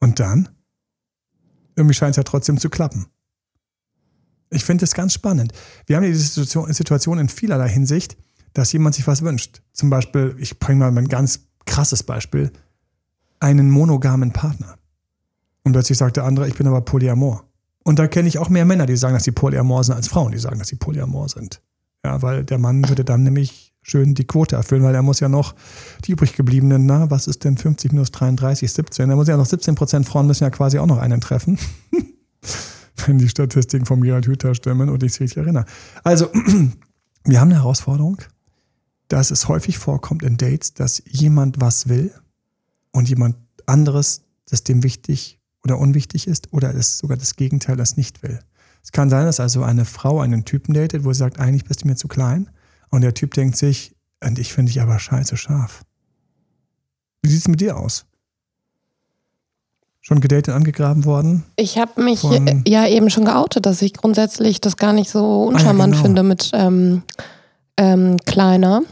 [0.00, 0.48] Und dann?
[1.76, 3.04] Irgendwie scheint es ja trotzdem zu klappen.
[4.48, 5.52] Ich finde das ganz spannend.
[5.84, 8.16] Wir haben die Situation, Situation in vielerlei Hinsicht,
[8.54, 9.60] dass jemand sich was wünscht.
[9.74, 12.50] Zum Beispiel, ich bringe mal ein ganz krasses Beispiel,
[13.40, 14.78] einen monogamen Partner.
[15.64, 17.44] Und plötzlich sagt der andere, ich bin aber Polyamor.
[17.84, 20.32] Und da kenne ich auch mehr Männer, die sagen, dass sie Polyamor sind, als Frauen,
[20.32, 21.60] die sagen, dass sie Polyamor sind.
[22.04, 25.28] Ja, weil der Mann würde dann nämlich schön die Quote erfüllen, weil er muss ja
[25.28, 25.54] noch
[26.04, 29.10] die übrig gebliebenen, na, was ist denn 50 minus 33, 17?
[29.10, 31.58] Er muss ja noch 17 Prozent Frauen müssen ja quasi auch noch einen treffen.
[33.06, 35.66] Wenn die Statistiken vom Gerald Hüther stimmen und ich mich richtig erinnere.
[36.02, 36.30] Also,
[37.24, 38.18] wir haben eine Herausforderung,
[39.08, 42.12] dass es häufig vorkommt in Dates, dass jemand was will
[42.92, 47.96] und jemand anderes, das dem wichtig oder unwichtig ist oder es sogar das Gegenteil, das
[47.96, 48.38] nicht will.
[48.82, 51.82] Es kann sein, dass also eine Frau einen Typen datet, wo sie sagt, eigentlich bist
[51.82, 52.50] du mir zu klein
[52.90, 55.82] und der Typ denkt sich, und ich finde dich aber scheiße scharf.
[57.22, 58.06] Wie sieht es mit dir aus?
[60.00, 61.44] Schon gedatet, angegraben worden?
[61.56, 62.22] Ich habe mich
[62.66, 66.02] ja eben schon geoutet, dass ich grundsätzlich das gar nicht so uncharmant ah, ja, genau.
[66.02, 67.02] finde mit ähm,
[67.78, 68.82] ähm, kleiner.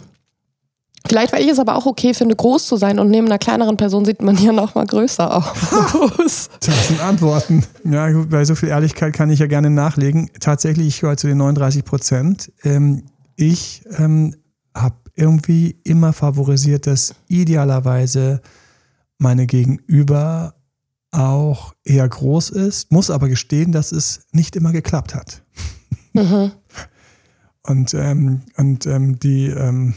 [1.07, 3.77] Vielleicht, weil ich es aber auch okay finde, groß zu sein und neben einer kleineren
[3.77, 6.49] Person sieht man hier noch mal größer aus.
[6.61, 7.65] Das sind Antworten.
[7.85, 10.31] Ja, bei so viel Ehrlichkeit kann ich ja gerne nachlegen.
[10.41, 12.53] Tatsächlich, ich gehöre zu den 39 Prozent.
[12.62, 13.03] Ähm,
[13.37, 14.37] ich ähm,
[14.75, 18.41] habe irgendwie immer favorisiert, dass idealerweise
[19.19, 20.55] meine Gegenüber
[21.11, 25.43] auch eher groß ist, muss aber gestehen, dass es nicht immer geklappt hat.
[26.15, 26.53] Mhm.
[27.65, 29.95] Und, ähm, und ähm, die, ähm,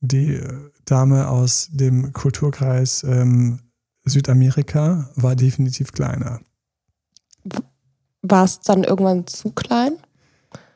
[0.00, 0.40] die
[0.84, 3.60] Dame aus dem Kulturkreis ähm,
[4.04, 6.40] Südamerika war definitiv kleiner.
[8.22, 9.96] War es dann irgendwann zu klein?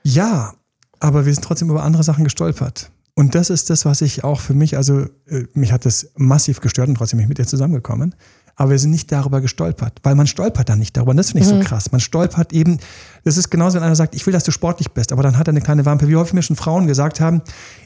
[0.03, 0.55] Ja,
[0.99, 2.91] aber wir sind trotzdem über andere Sachen gestolpert.
[3.15, 6.61] Und das ist das, was ich auch für mich, also äh, mich hat das massiv
[6.61, 8.15] gestört und trotzdem bin ich mit ihr zusammengekommen
[8.61, 11.13] aber wir sind nicht darüber gestolpert, weil man stolpert dann nicht darüber.
[11.13, 11.63] Und das finde ich mhm.
[11.63, 11.93] so krass.
[11.93, 12.77] Man stolpert eben,
[13.25, 15.49] das ist genauso, wenn einer sagt, ich will, dass du sportlich bist, aber dann hat
[15.49, 16.09] er eine kleine Wampe.
[16.09, 17.41] Wie häufig mir schon Frauen gesagt haben,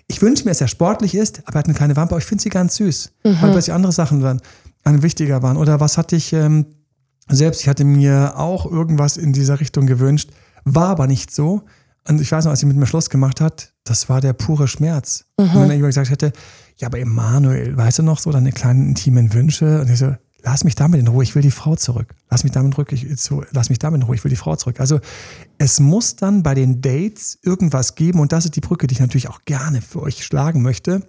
[0.08, 2.24] ich wünsche mir, dass er sportlich ist, aber er hat eine kleine Wampe, aber ich
[2.24, 3.36] finde sie ganz süß, mhm.
[3.40, 4.40] weil plötzlich andere Sachen dann,
[4.82, 5.58] dann wichtiger waren.
[5.58, 6.66] Oder was hatte ich ähm,
[7.28, 10.30] selbst, ich hatte mir auch irgendwas in dieser Richtung gewünscht,
[10.64, 11.62] war aber nicht so.
[12.08, 14.66] Und ich weiß noch, als sie mit mir Schluss gemacht hat, das war der pure
[14.66, 15.26] Schmerz.
[15.38, 15.50] Mhm.
[15.50, 16.32] Und wenn er gesagt hätte,
[16.78, 19.80] ja, aber Emanuel, weißt du noch so, deine kleinen intimen Wünsche?
[19.80, 22.14] Und ich so, lass mich damit in Ruhe, ich will die Frau zurück.
[22.30, 24.78] Lass mich damit in Ruhe, lass mich damit in Ruhe, ich will die Frau zurück.
[24.78, 25.00] Also
[25.58, 29.00] es muss dann bei den Dates irgendwas geben und das ist die Brücke, die ich
[29.00, 31.08] natürlich auch gerne für euch schlagen möchte,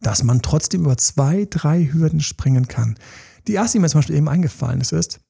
[0.00, 2.96] dass man trotzdem über zwei, drei Hürden springen kann.
[3.46, 5.20] Die erste, die mir zum Beispiel eben eingefallen ist, ist,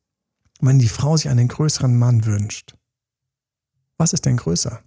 [0.61, 2.77] wenn die Frau sich einen größeren Mann wünscht.
[3.97, 4.81] Was ist denn größer?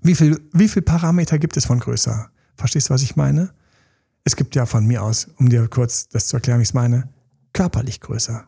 [0.00, 2.30] Wie viel, wie viel Parameter gibt es von größer?
[2.56, 3.52] Verstehst du, was ich meine?
[4.24, 6.74] Es gibt ja von mir aus, um dir kurz das zu erklären, wie ich es
[6.74, 7.08] meine,
[7.52, 8.44] körperlich größer.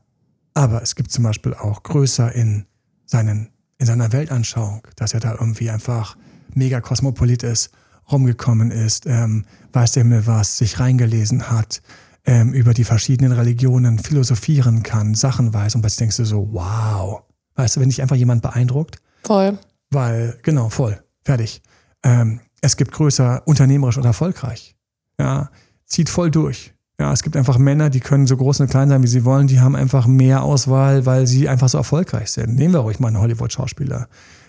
[0.54, 2.64] Aber es gibt zum Beispiel auch größer in,
[3.04, 6.16] seinen, in seiner Weltanschauung, dass er da irgendwie einfach
[6.54, 7.70] mega kosmopolit ist,
[8.10, 11.82] rumgekommen ist, ähm, weiß der Himmel was, sich reingelesen hat,
[12.24, 17.22] ähm, über die verschiedenen Religionen philosophieren kann, Sachen weiß und plötzlich denkst du so, wow.
[17.54, 18.96] Weißt du, wenn dich einfach jemand beeindruckt?
[19.24, 19.58] Voll.
[19.90, 21.02] Weil, genau, voll.
[21.24, 21.62] Fertig.
[22.02, 24.76] Ähm, es gibt größer unternehmerisch und erfolgreich.
[25.18, 25.50] Ja,
[25.86, 26.74] zieht voll durch.
[26.98, 29.46] Ja, es gibt einfach Männer, die können so groß und klein sein, wie sie wollen.
[29.46, 32.54] Die haben einfach mehr Auswahl, weil sie einfach so erfolgreich sind.
[32.54, 34.08] Nehmen wir ruhig mal einen Hollywood-Schauspieler.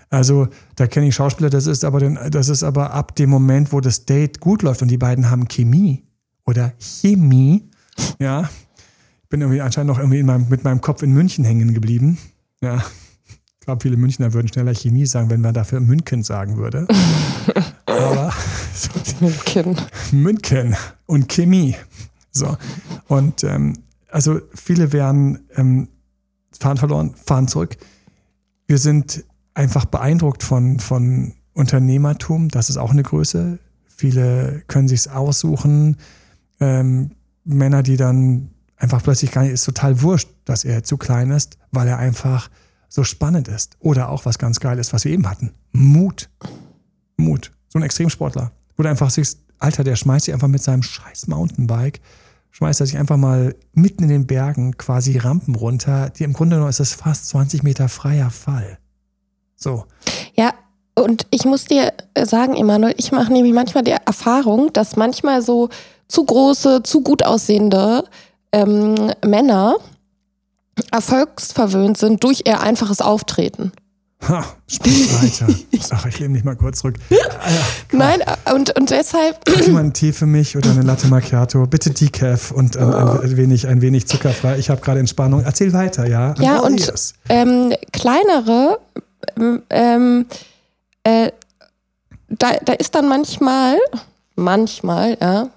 [0.09, 3.73] Also, da kenne ich Schauspieler, das ist aber, den, das ist aber ab dem Moment,
[3.73, 6.05] wo das Date gut läuft und die beiden haben Chemie
[6.45, 7.69] oder Chemie.
[8.19, 8.49] Ja,
[9.23, 12.17] ich bin irgendwie anscheinend noch irgendwie meinem, mit meinem Kopf in München hängen geblieben.
[12.61, 12.85] Ja,
[13.27, 16.87] ich glaube, viele Münchner würden schneller Chemie sagen, wenn man dafür München sagen würde.
[17.97, 18.33] aber
[19.19, 19.75] München.
[20.11, 21.75] München und Chemie.
[22.31, 22.57] So.
[23.07, 23.73] Und ähm,
[24.09, 25.87] also viele werden ähm,
[26.57, 27.77] fahren verloren, fahren zurück.
[28.67, 32.49] Wir sind einfach beeindruckt von, von Unternehmertum.
[32.49, 33.59] Das ist auch eine Größe.
[33.85, 35.97] Viele können sich aussuchen.
[36.59, 37.11] Ähm,
[37.43, 41.57] Männer, die dann einfach plötzlich gar nicht, ist total wurscht, dass er zu klein ist,
[41.71, 42.49] weil er einfach
[42.89, 43.77] so spannend ist.
[43.79, 45.53] Oder auch was ganz geil ist, was wir eben hatten.
[45.71, 46.29] Mut.
[47.17, 47.51] Mut.
[47.69, 51.27] So ein Extremsportler, wo du einfach siehst, Alter, der schmeißt sich einfach mit seinem scheiß
[51.27, 51.99] Mountainbike,
[52.51, 56.09] schmeißt er sich einfach mal mitten in den Bergen quasi Rampen runter.
[56.11, 58.77] Die, Im Grunde genommen ist das fast 20 Meter freier Fall.
[59.55, 59.85] So.
[60.35, 60.53] Ja,
[60.95, 65.69] und ich muss dir sagen, Emanuel, ich mache nämlich manchmal die Erfahrung, dass manchmal so
[66.07, 68.03] zu große, zu gut aussehende
[68.51, 69.77] ähm, Männer
[70.91, 73.71] erfolgsverwöhnt sind durch ihr einfaches Auftreten.
[74.27, 75.47] Ha, sprich weiter.
[75.91, 76.95] Ach, ich lehne mich mal kurz zurück.
[77.39, 77.49] Ah,
[77.93, 78.21] Nein,
[78.53, 79.45] und, und deshalb.
[79.45, 81.65] Kannst mal einen Tee für mich oder eine Latte Macchiato?
[81.67, 84.57] Bitte Decaf und ein, ein wenig, ein wenig zuckerfrei.
[84.57, 85.43] Ich habe gerade Entspannung.
[85.43, 86.33] Erzähl weiter, ja?
[86.39, 86.91] Ja, und
[87.29, 88.79] ähm, kleinere,
[89.69, 90.25] ähm,
[91.03, 91.31] äh,
[92.27, 93.77] da, da ist dann manchmal,
[94.35, 95.49] manchmal, ja.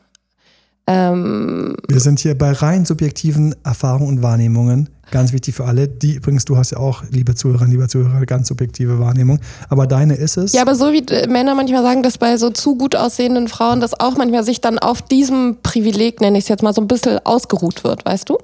[0.90, 5.88] Ähm, Wir sind hier bei rein subjektiven Erfahrungen und Wahrnehmungen Ganz wichtig für alle.
[5.88, 9.40] Die übrigens, du hast ja auch, liebe Zuhörerinnen, lieber Zuhörer, ganz subjektive Wahrnehmung.
[9.68, 10.53] Aber deine ist es.
[10.53, 13.81] Ja, aber so wie äh, Männer manchmal sagen, dass bei so zu gut aussehenden Frauen
[13.81, 16.88] das auch manchmal sich dann auf diesem Privileg, nenne ich es jetzt mal, so ein
[16.88, 18.38] bisschen ausgeruht wird, weißt du?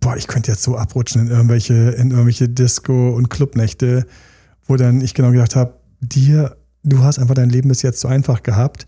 [0.00, 4.06] Boah, ich könnte jetzt so abrutschen in irgendwelche, in irgendwelche Disco- und Clubnächte,
[4.66, 8.08] wo dann ich genau gedacht habe, dir, du hast einfach dein Leben bis jetzt so
[8.08, 8.86] einfach gehabt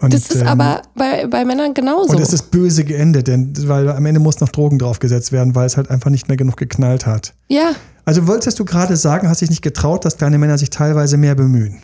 [0.00, 2.12] und, das ist ähm, aber bei, bei Männern genauso.
[2.12, 5.66] Und es ist böse geendet, denn weil am Ende muss noch Drogen draufgesetzt werden, weil
[5.66, 7.34] es halt einfach nicht mehr genug geknallt hat.
[7.48, 7.72] Ja.
[8.04, 11.34] Also wolltest du gerade sagen, hast dich nicht getraut, dass kleine Männer sich teilweise mehr
[11.34, 11.82] bemühen?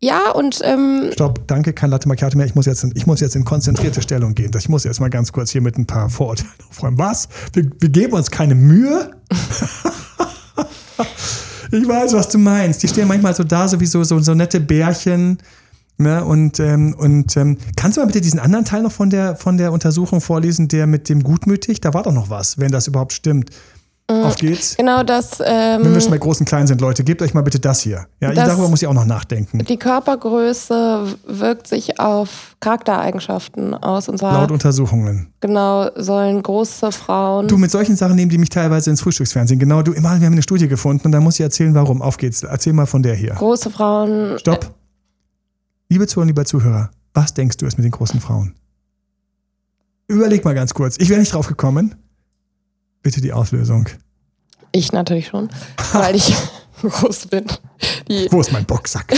[0.00, 0.60] Ja, und.
[0.62, 2.46] Ähm, Stopp, danke, kein Latte Macchiato mehr.
[2.46, 4.50] Ich muss, jetzt in, ich muss jetzt in konzentrierte Stellung gehen.
[4.56, 6.98] Ich muss jetzt mal ganz kurz hier mit ein paar Vorurteilen aufräumen.
[6.98, 7.28] Was?
[7.54, 9.10] Wir, wir geben uns keine Mühe?
[11.72, 12.82] ich weiß, was du meinst.
[12.82, 15.38] Die stehen manchmal so da, sowieso so, so nette Bärchen
[15.98, 16.24] Ne?
[16.24, 19.58] Und, ähm, und ähm, kannst du mal bitte diesen anderen Teil noch von der, von
[19.58, 21.80] der Untersuchung vorlesen, der mit dem gutmütig?
[21.80, 23.50] Da war doch noch was, wenn das überhaupt stimmt.
[24.10, 24.74] Auf geht's.
[24.78, 25.38] Genau das.
[25.38, 28.06] Wenn wir Ähm, schon bei großen Kleinen sind, Leute, gebt euch mal bitte das hier.
[28.20, 29.58] Ja, Das- darüber muss ich auch noch nachdenken.
[29.58, 34.08] die Körpergröße wirkt sich auf Charaktereigenschaften aus.
[34.08, 35.28] Und zwar Laut Untersuchungen.
[35.40, 37.48] genau sollen große Frauen.
[37.48, 39.60] Du, mit solchen Sachen nehmen die mich teilweise ins Frühstücksfernsehen.
[39.60, 42.00] Genau, du, immer, wir haben eine Studie gefunden und da muss ich erzählen, warum.
[42.00, 42.42] Auf geht's.
[42.44, 43.34] Erzähl mal von der hier.
[43.34, 44.38] große Frauen.
[44.38, 44.70] Stopp.
[45.90, 48.54] Liebe Zuhörer, lieber Zuhörer, was denkst du ist mit den großen Frauen?
[50.06, 50.96] Überleg mal ganz kurz.
[50.98, 51.94] Ich wäre nicht drauf gekommen.
[53.02, 53.88] Bitte die Auflösung.
[54.72, 55.48] Ich natürlich schon,
[55.92, 56.34] weil ich
[56.82, 57.46] groß bin.
[58.06, 59.12] Die, Wo ist mein Boxsack?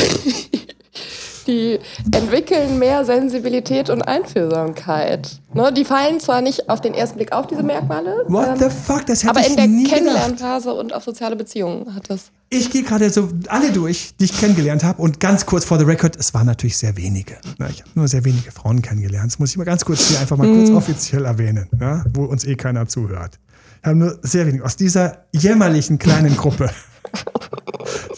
[1.44, 1.78] die
[2.12, 5.40] entwickeln mehr Sensibilität und Einfühlsamkeit.
[5.52, 8.24] Ne, die fallen zwar nicht auf den ersten Blick auf, diese Merkmale.
[8.28, 9.04] What ähm, the fuck?
[9.06, 9.90] Das hätte aber ich in der.
[9.90, 12.30] Kennenlernphase und auf soziale Beziehungen hat das.
[12.50, 15.00] Ich gehe gerade so alle durch, die ich kennengelernt habe.
[15.02, 17.36] Und ganz kurz vor the record, es waren natürlich sehr wenige.
[17.58, 19.32] Na, ich habe nur sehr wenige Frauen kennengelernt.
[19.32, 22.44] Das muss ich mal ganz kurz hier einfach mal kurz offiziell erwähnen, ja, wo uns
[22.44, 23.38] eh keiner zuhört.
[23.82, 26.70] Ich habe nur sehr wenige aus dieser jämmerlichen kleinen Gruppe,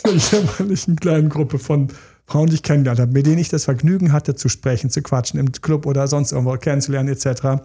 [0.12, 1.88] dieser jämmerlichen kleinen Gruppe von
[2.32, 5.38] Frauen, die ich kennengelernt habe, mit denen ich das Vergnügen hatte, zu sprechen, zu quatschen,
[5.38, 7.62] im Club oder sonst irgendwo kennenzulernen, etc.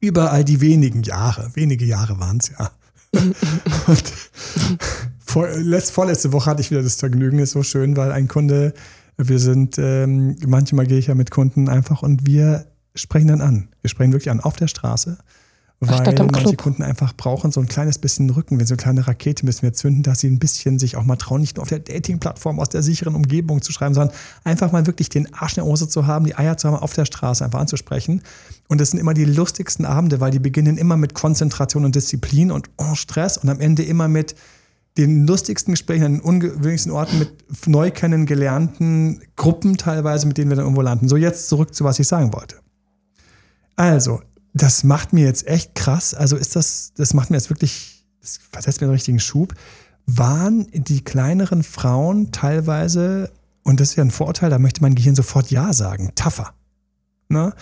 [0.00, 2.72] Überall die wenigen Jahre, wenige Jahre waren es ja.
[3.86, 4.02] Und
[5.24, 8.74] vor, letzt, vorletzte Woche hatte ich wieder das Vergnügen, ist so schön, weil ein Kunde,
[9.16, 13.68] wir sind, ähm, manchmal gehe ich ja mit Kunden einfach und wir sprechen dann an.
[13.80, 15.18] Wir sprechen wirklich an auf der Straße,
[15.80, 16.58] weil im manche Club.
[16.58, 19.72] Kunden einfach brauchen so ein kleines bisschen Rücken, wenn so eine kleine Rakete müssen wir
[19.72, 22.68] zünden, dass sie ein bisschen sich auch mal trauen, nicht nur auf der Dating-Plattform aus
[22.68, 26.06] der sicheren Umgebung zu schreiben, sondern einfach mal wirklich den Arsch in der Hose zu
[26.06, 28.22] haben, die Eier zu haben, auf der Straße einfach anzusprechen.
[28.68, 32.50] Und das sind immer die lustigsten Abende, weil die beginnen immer mit Konzentration und Disziplin
[32.50, 34.34] und oh, Stress und am Ende immer mit
[34.96, 37.32] den lustigsten Gesprächen an den ungewöhnlichsten Orten mit
[37.66, 41.08] neu kennengelernten Gruppen teilweise, mit denen wir dann irgendwo landen.
[41.08, 42.56] So, jetzt zurück zu was ich sagen wollte.
[43.76, 44.20] Also,
[44.54, 46.14] das macht mir jetzt echt krass.
[46.14, 49.54] Also ist das, das macht mir jetzt wirklich, das versetzt mir einen richtigen Schub.
[50.06, 53.30] Waren die kleineren Frauen teilweise,
[53.64, 56.54] und das ist ja ein Vorurteil, da möchte mein Gehirn sofort Ja sagen, tougher.
[57.28, 57.52] Ne?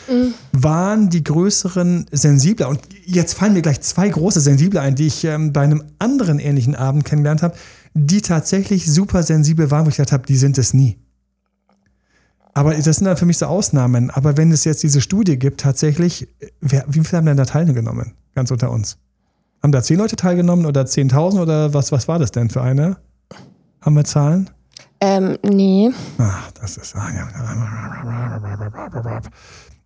[0.53, 2.69] Waren die größeren sensibler?
[2.69, 6.41] Und jetzt fallen mir gleich zwei große sensible ein, die ich ähm, bei einem anderen
[6.41, 7.57] ähnlichen Abend kennengelernt habe,
[7.95, 10.99] die tatsächlich super sensibel waren, wo ich gedacht habe, die sind es nie.
[12.55, 14.11] Aber das sind dann für mich so Ausnahmen.
[14.11, 16.29] Aber wenn es jetzt diese Studie gibt, tatsächlich,
[16.61, 18.13] wer, wie viele haben denn da teilgenommen?
[18.35, 18.99] Ganz unter uns.
[19.63, 22.97] Haben da zehn Leute teilgenommen oder 10.000 oder was, was war das denn für eine?
[23.81, 24.51] Haben wir Zahlen?
[25.01, 25.91] Ähm, nee.
[26.19, 26.95] Ach, das ist.
[26.95, 27.29] ah, ja.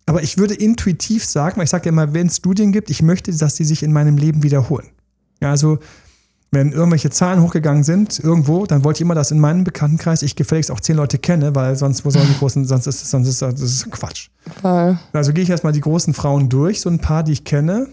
[0.05, 3.01] Aber ich würde intuitiv sagen, weil ich sage ja immer, wenn es Studien gibt, ich
[3.01, 4.87] möchte, dass die sich in meinem Leben wiederholen.
[5.41, 5.79] Ja, also,
[6.51, 10.35] wenn irgendwelche Zahlen hochgegangen sind, irgendwo, dann wollte ich immer, dass in meinem Bekanntenkreis ich
[10.35, 13.41] gefälligst auch zehn Leute kenne, weil sonst, wo sollen die großen, sonst ist, sonst ist
[13.41, 14.29] das ist Quatsch.
[14.61, 14.97] Voll.
[15.11, 17.87] Also gehe ich erstmal die großen Frauen durch, so ein paar, die ich kenne.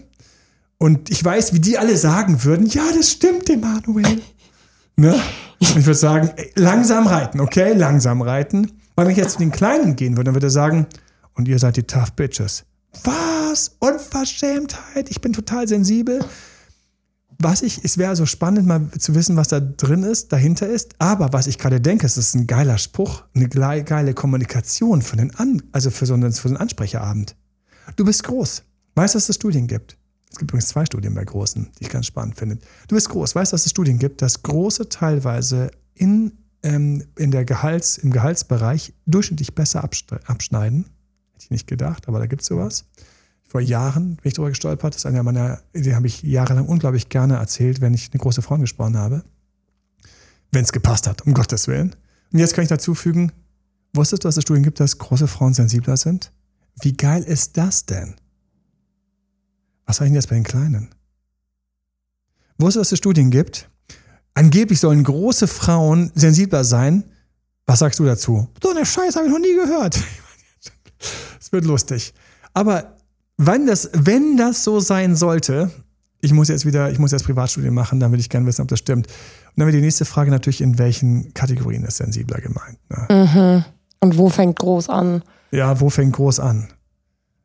[0.77, 4.21] Und ich weiß, wie die alle sagen würden, ja, das stimmt, Emanuel.
[4.95, 5.13] Ne?
[5.59, 7.73] Und ich würde sagen, langsam reiten, okay?
[7.73, 8.71] Langsam reiten.
[8.95, 10.87] Weil wenn ich jetzt zu den Kleinen gehen würde, dann würde er sagen,
[11.33, 12.63] und ihr seid die Tough Bitches.
[13.03, 13.75] Was?
[13.79, 15.09] Unverschämtheit?
[15.09, 16.23] Ich bin total sensibel.
[17.37, 20.95] Was ich, es wäre so spannend, mal zu wissen, was da drin ist, dahinter ist.
[20.99, 25.35] Aber was ich gerade denke, es ist ein geiler Spruch, eine geile Kommunikation für den
[25.35, 27.35] An, also für so einen, für so einen Ansprecherabend.
[27.95, 28.63] Du bist groß.
[28.95, 29.97] Weißt, dass es Studien gibt.
[30.31, 32.57] Es gibt übrigens zwei Studien bei Großen, die ich ganz spannend finde.
[32.87, 33.35] Du bist groß.
[33.35, 38.93] Weißt, dass es Studien gibt, dass Große teilweise in, ähm, in der Gehalts, im Gehaltsbereich
[39.05, 40.85] durchschnittlich besser abschneiden.
[41.33, 42.85] Hätte ich nicht gedacht, aber da gibt es sowas.
[43.45, 44.95] Vor Jahren bin ich darüber gestolpert.
[44.95, 48.41] Das ist einer meiner, die habe ich jahrelang unglaublich gerne erzählt, wenn ich eine große
[48.41, 49.23] Frau gesprochen habe.
[50.51, 51.95] Wenn es gepasst hat, um Gottes Willen.
[52.33, 53.31] Und jetzt kann ich dazu fügen,
[53.93, 56.31] wusstest du, dass es Studien gibt, dass große Frauen sensibler sind?
[56.81, 58.15] Wie geil ist das denn?
[59.85, 60.89] Was sage ich denn jetzt bei den Kleinen?
[62.57, 63.69] Wusstest du, dass es Studien gibt?
[64.33, 67.05] Angeblich sollen große Frauen sensibler sein.
[67.65, 68.49] Was sagst du dazu?
[68.61, 69.99] So eine Scheiße habe ich noch nie gehört.
[71.39, 72.13] Es wird lustig.
[72.53, 72.94] Aber
[73.37, 75.71] wenn das, wenn das so sein sollte,
[76.21, 78.67] ich muss jetzt wieder, ich muss jetzt Privatstudien machen, dann will ich gerne wissen, ob
[78.67, 79.07] das stimmt.
[79.07, 79.13] Und
[79.57, 82.79] dann wäre die nächste Frage natürlich, in welchen Kategorien ist sensibler gemeint.
[82.89, 83.65] Ne?
[83.99, 85.23] Und wo fängt groß an?
[85.51, 86.69] Ja, wo fängt groß an?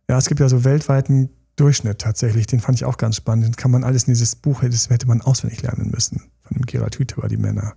[0.08, 3.44] Ja, es gibt ja so weltweiten Durchschnitt tatsächlich, den fand ich auch ganz spannend.
[3.44, 6.64] Den kann man alles in dieses Buch, das hätte man auswendig lernen müssen, von dem
[6.64, 7.74] Gerald Hüther über die Männer.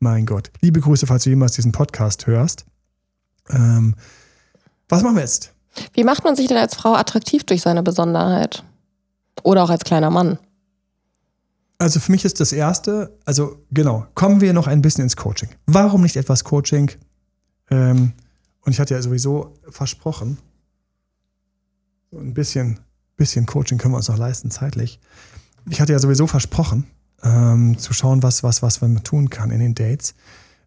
[0.00, 0.50] Mein Gott.
[0.60, 2.64] Liebe Grüße, falls du jemals diesen Podcast hörst.
[3.50, 3.94] Ähm,
[4.88, 5.52] was machen wir jetzt?
[5.92, 8.64] Wie macht man sich denn als Frau attraktiv durch seine Besonderheit?
[9.42, 10.38] Oder auch als kleiner Mann?
[11.78, 15.48] Also für mich ist das Erste, also genau, kommen wir noch ein bisschen ins Coaching.
[15.66, 16.90] Warum nicht etwas Coaching?
[17.70, 18.12] Ähm,
[18.62, 20.38] Und ich hatte ja sowieso versprochen,
[22.10, 22.80] so ein bisschen,
[23.16, 24.98] bisschen Coaching können wir uns noch leisten, zeitlich.
[25.70, 26.86] Ich hatte ja sowieso versprochen,
[27.22, 30.14] ähm, zu schauen, was, was, was man tun kann in den Dates,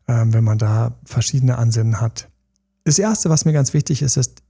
[0.08, 2.30] ähm, wenn man da verschiedene Ansinnen hat.
[2.86, 4.41] Das Erste, was mir ganz wichtig ist, ist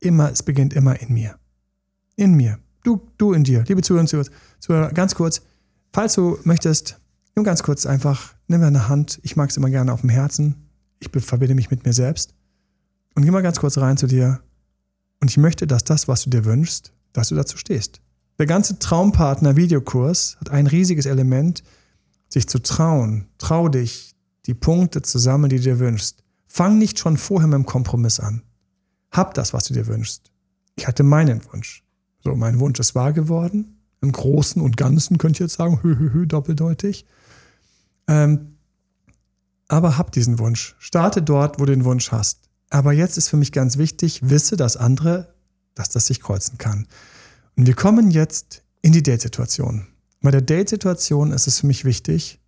[0.00, 1.38] immer, es beginnt immer in mir.
[2.16, 2.58] In mir.
[2.82, 3.64] Du, du in dir.
[3.68, 5.42] Liebe Zuhörer und Zuhörer, ganz kurz,
[5.92, 6.98] falls du möchtest,
[7.36, 10.68] nimm ganz kurz einfach, nimm deine Hand, ich mag es immer gerne auf dem Herzen,
[10.98, 12.34] ich verbinde mich mit mir selbst
[13.14, 14.40] und geh mal ganz kurz rein zu dir
[15.20, 18.00] und ich möchte, dass das, was du dir wünschst, dass du dazu stehst.
[18.38, 21.62] Der ganze Traumpartner-Videokurs hat ein riesiges Element,
[22.28, 23.26] sich zu trauen.
[23.36, 24.14] Trau dich,
[24.46, 26.24] die Punkte zu sammeln, die du dir wünschst.
[26.46, 28.42] Fang nicht schon vorher mit dem Kompromiss an.
[29.10, 30.30] Hab das, was du dir wünschst.
[30.76, 31.84] Ich hatte meinen Wunsch.
[32.22, 33.76] So, mein Wunsch ist wahr geworden.
[34.00, 37.06] Im Großen und Ganzen könnte ich jetzt sagen, hö, hö, hö, doppeldeutig.
[38.06, 38.56] Ähm,
[39.68, 40.74] aber hab diesen Wunsch.
[40.78, 42.48] Starte dort, wo du den Wunsch hast.
[42.70, 45.34] Aber jetzt ist für mich ganz wichtig, wisse, dass andere,
[45.74, 46.86] dass das sich kreuzen kann.
[47.56, 49.86] Und wir kommen jetzt in die Date-Situation.
[50.22, 52.40] Bei der Date-Situation ist es für mich wichtig,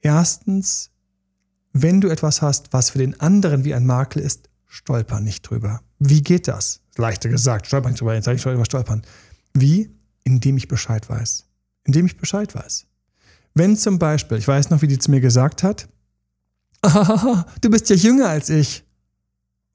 [0.00, 0.90] erstens,
[1.72, 5.80] wenn du etwas hast, was für den anderen wie ein Makel ist, stolper nicht drüber.
[5.98, 6.80] Wie geht das?
[6.96, 9.02] Leichter gesagt, stolper nicht drüber, jetzt sage ich drüber stolpern.
[9.54, 9.90] Wie?
[10.24, 11.46] Indem ich Bescheid weiß.
[11.84, 12.86] Indem ich Bescheid weiß.
[13.54, 15.88] Wenn zum Beispiel, ich weiß noch, wie die zu mir gesagt hat,
[16.82, 18.84] ah, du bist ja jünger als ich.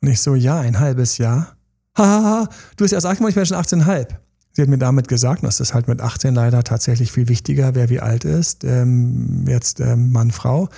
[0.02, 1.56] Und ich so, ja, ein halbes Jahr.
[1.98, 4.08] Hahaha, du bist erst 18, ich bin schon 18,5.
[4.54, 7.90] Sie hat mir damit gesagt, das ist halt mit 18 leider tatsächlich viel wichtiger, wer
[7.90, 10.70] wie alt ist, ähm, jetzt ähm, Mann, Frau.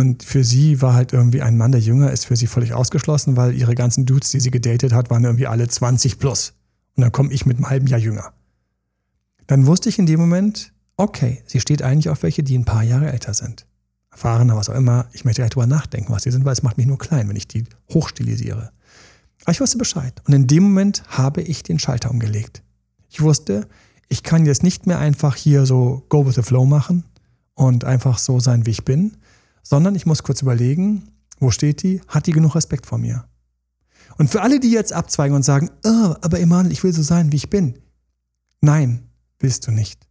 [0.00, 3.36] Und für sie war halt irgendwie ein Mann, der jünger ist, für sie völlig ausgeschlossen,
[3.36, 6.54] weil ihre ganzen Dudes, die sie gedatet hat, waren irgendwie alle 20 plus.
[6.96, 8.32] Und dann komme ich mit einem halben Jahr jünger.
[9.46, 12.82] Dann wusste ich in dem Moment, okay, sie steht eigentlich auf welche, die ein paar
[12.82, 13.66] Jahre älter sind
[14.10, 15.06] erfahrener, was auch immer.
[15.12, 17.36] Ich möchte gleich drüber nachdenken, was die sind, weil es macht mich nur klein, wenn
[17.36, 18.70] ich die hochstilisiere.
[19.42, 20.20] Aber ich wusste Bescheid.
[20.26, 22.62] Und in dem Moment habe ich den Schalter umgelegt.
[23.08, 23.68] Ich wusste,
[24.08, 27.04] ich kann jetzt nicht mehr einfach hier so go with the flow machen
[27.54, 29.16] und einfach so sein, wie ich bin,
[29.62, 32.00] sondern ich muss kurz überlegen, wo steht die?
[32.08, 33.24] Hat die genug Respekt vor mir?
[34.18, 37.32] Und für alle, die jetzt abzweigen und sagen, oh, aber Emanuel, ich will so sein,
[37.32, 37.78] wie ich bin.
[38.60, 40.06] Nein, willst du nicht.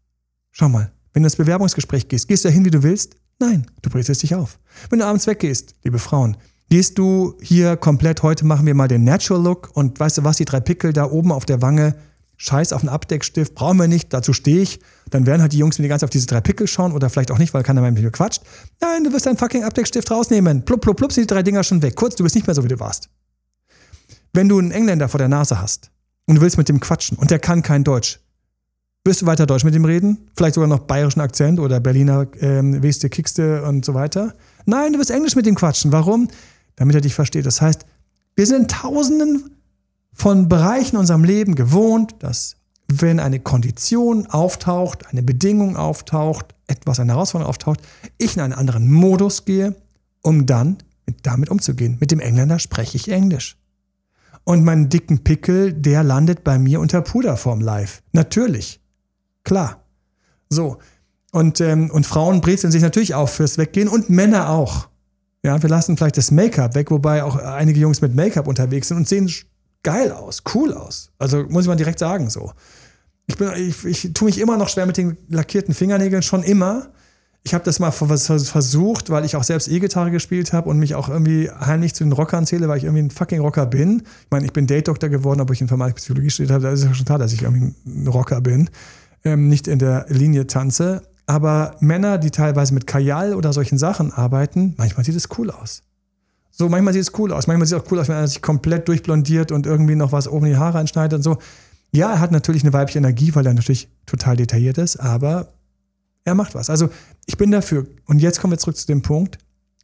[0.52, 3.16] Schau mal, wenn du ins Bewerbungsgespräch gehst, gehst du dahin, wie du willst?
[3.40, 4.60] Nein, du brätst dich auf.
[4.90, 6.38] Wenn du abends weggehst, liebe Frauen,
[6.70, 10.38] gehst du hier komplett, heute machen wir mal den Natural Look und weißt du was,
[10.38, 11.96] die drei Pickel da oben auf der Wange,
[12.40, 14.80] scheiß auf einen Abdeckstift, brauchen wir nicht, dazu stehe ich.
[15.10, 17.32] Dann werden halt die Jungs mir die ganze auf diese drei Pickel schauen oder vielleicht
[17.32, 18.42] auch nicht, weil keiner mehr mit mir quatscht.
[18.80, 20.64] Nein, du wirst deinen fucking Abdeckstift rausnehmen.
[20.64, 21.96] Plupp, plupp, plupp, sind die drei Dinger schon weg.
[21.96, 23.10] Kurz, du bist nicht mehr so, wie du warst.
[24.32, 25.92] Wenn du einen Engländer vor der Nase hast
[26.28, 28.22] und du willst mit dem quatschen und der kann kein Deutsch,
[29.04, 30.30] wirst du weiter Deutsch mit ihm reden?
[30.38, 34.34] Vielleicht sogar noch bayerischen Akzent oder Berliner ähm, Weste, Kickste und so weiter?
[34.66, 35.92] Nein, du wirst Englisch mit ihm quatschen.
[35.92, 36.30] Warum?
[36.78, 37.46] Damit er dich versteht.
[37.46, 37.86] Das heißt,
[38.38, 39.59] wir sind in tausenden
[40.20, 42.58] von Bereichen in unserem Leben gewohnt, dass
[42.92, 47.80] wenn eine Kondition auftaucht, eine Bedingung auftaucht, etwas, eine Herausforderung auftaucht,
[48.18, 49.76] ich in einen anderen Modus gehe,
[50.22, 50.78] um dann
[51.24, 51.98] damit umzugehen.
[52.00, 53.58] Mit dem Engländer spreche ich Englisch.
[54.44, 58.02] Und meinen dicken Pickel, der landet bei mir unter Puderform live.
[58.12, 58.82] Natürlich.
[59.44, 59.84] Klar.
[60.50, 60.80] So.
[61.32, 64.90] Und, ähm, und Frauen brezeln sich natürlich auf fürs Weggehen und Männer auch.
[65.44, 68.98] Ja, wir lassen vielleicht das Make-up weg, wobei auch einige Jungs mit Make-up unterwegs sind
[68.98, 69.32] und sehen
[69.84, 71.12] geil aus, cool aus.
[71.18, 72.52] Also muss ich mal direkt sagen so.
[73.28, 76.90] Ich, bin, ich, ich tue mich immer noch schwer mit den lackierten Fingernägeln, schon immer.
[77.44, 81.08] Ich habe das mal versucht, weil ich auch selbst E-Gitarre gespielt habe und mich auch
[81.08, 84.04] irgendwie heimlich zu den Rockern zähle, weil ich irgendwie ein fucking Rocker bin.
[84.24, 86.64] Ich meine, ich bin Date-Doktor geworden, obwohl ich Informatik Psychologie studiert habe.
[86.64, 88.70] Da ist es ja schon klar, dass ich irgendwie ein Rocker bin
[89.24, 91.04] ähm, nicht in der Linie tanze.
[91.26, 95.84] Aber Männer, die teilweise mit Kajal oder solchen Sachen arbeiten, manchmal sieht es cool aus.
[96.52, 97.48] So, manchmal sieht es cool aus.
[97.48, 100.28] Manchmal sieht es auch cool aus, wenn er sich komplett durchblondiert und irgendwie noch was
[100.28, 101.38] oben in die Haare anschneidet und so.
[101.92, 105.54] Ja, er hat natürlich eine weibliche Energie, weil er natürlich total detailliert ist, aber
[106.24, 106.70] er macht was.
[106.70, 106.90] Also,
[107.26, 107.88] ich bin dafür.
[108.06, 109.38] Und jetzt kommen wir zurück zu dem Punkt.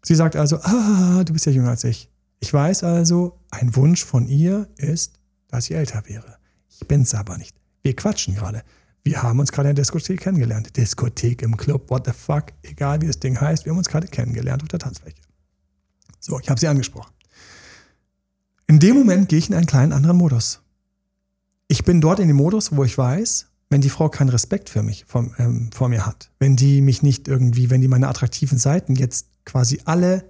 [0.03, 2.11] Sie sagt also, ah, du bist ja jünger als ich.
[2.39, 6.37] Ich weiß also, ein Wunsch von ihr ist, dass ich älter wäre.
[6.69, 7.55] Ich bin's aber nicht.
[7.81, 8.63] Wir quatschen gerade.
[9.03, 10.75] Wir haben uns gerade in der Diskothek kennengelernt.
[10.75, 14.07] Diskothek im Club, what the fuck, egal wie das Ding heißt, wir haben uns gerade
[14.07, 15.21] kennengelernt auf der Tanzfläche.
[16.25, 17.11] So, ich habe sie angesprochen.
[18.67, 20.61] In dem Moment gehe ich in einen kleinen anderen Modus.
[21.67, 24.83] Ich bin dort in dem Modus, wo ich weiß, wenn die Frau keinen Respekt für
[24.83, 28.57] mich, vor, ähm, vor mir hat, wenn die mich nicht irgendwie, wenn die meine attraktiven
[28.57, 30.25] Seiten jetzt quasi alle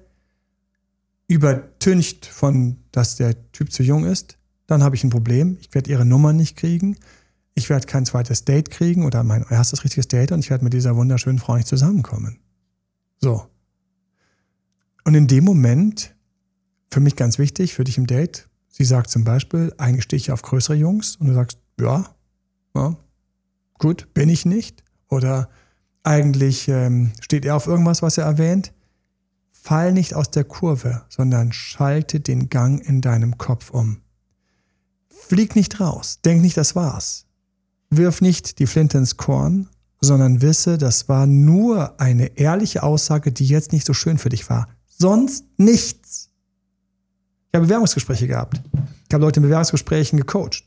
[1.27, 4.37] übertüncht von, dass der Typ zu jung ist,
[4.67, 5.57] dann habe ich ein Problem.
[5.59, 6.97] Ich werde ihre Nummer nicht kriegen
[7.55, 10.73] ich werde kein zweites Date kriegen oder mein erstes richtiges Date und ich werde mit
[10.73, 12.37] dieser wunderschönen Frau nicht zusammenkommen.
[13.19, 13.47] So.
[15.05, 16.15] Und in dem Moment
[16.95, 18.47] für mich ganz wichtig, für dich im Date.
[18.69, 22.05] Sie sagt zum Beispiel, eigentlich stehe ich auf größere Jungs und du sagst, ja,
[22.75, 22.95] ja
[23.77, 24.83] gut, bin ich nicht.
[25.09, 25.49] Oder
[26.03, 28.73] eigentlich ähm, steht er auf irgendwas, was er erwähnt.
[29.51, 34.01] Fall nicht aus der Kurve, sondern schalte den Gang in deinem Kopf um.
[35.09, 37.25] Flieg nicht raus, denk nicht, das war's.
[37.89, 39.67] Wirf nicht die Flinte ins Korn,
[39.99, 44.49] sondern wisse, das war nur eine ehrliche Aussage, die jetzt nicht so schön für dich
[44.49, 44.67] war.
[44.97, 46.29] Sonst nichts.
[47.51, 48.61] Ich habe Bewerbungsgespräche gehabt.
[49.07, 50.63] Ich habe Leute in Bewerbungsgesprächen gecoacht.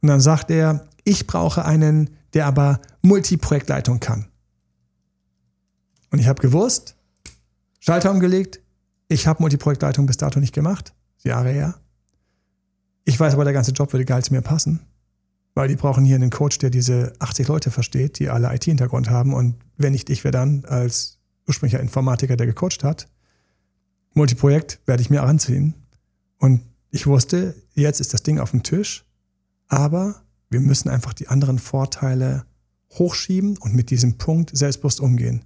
[0.00, 4.28] Und dann sagt er, ich brauche einen, der aber Multiprojektleitung kann.
[6.10, 6.96] Und ich habe gewusst,
[7.80, 8.60] Schalter umgelegt,
[9.08, 11.80] ich habe Multiprojektleitung bis dato nicht gemacht, Jahre her.
[13.04, 14.80] Ich weiß aber, der ganze Job würde geil zu mir passen.
[15.54, 19.34] Weil die brauchen hier einen Coach, der diese 80 Leute versteht, die alle IT-Hintergrund haben.
[19.34, 23.08] Und wenn nicht ich, wer dann als ursprünglicher Informatiker, der gecoacht hat.
[24.14, 25.74] Multiprojekt werde ich mir anziehen.
[26.38, 29.04] Und ich wusste, jetzt ist das Ding auf dem Tisch.
[29.68, 32.44] Aber wir müssen einfach die anderen Vorteile
[32.94, 35.44] hochschieben und mit diesem Punkt selbstbewusst umgehen.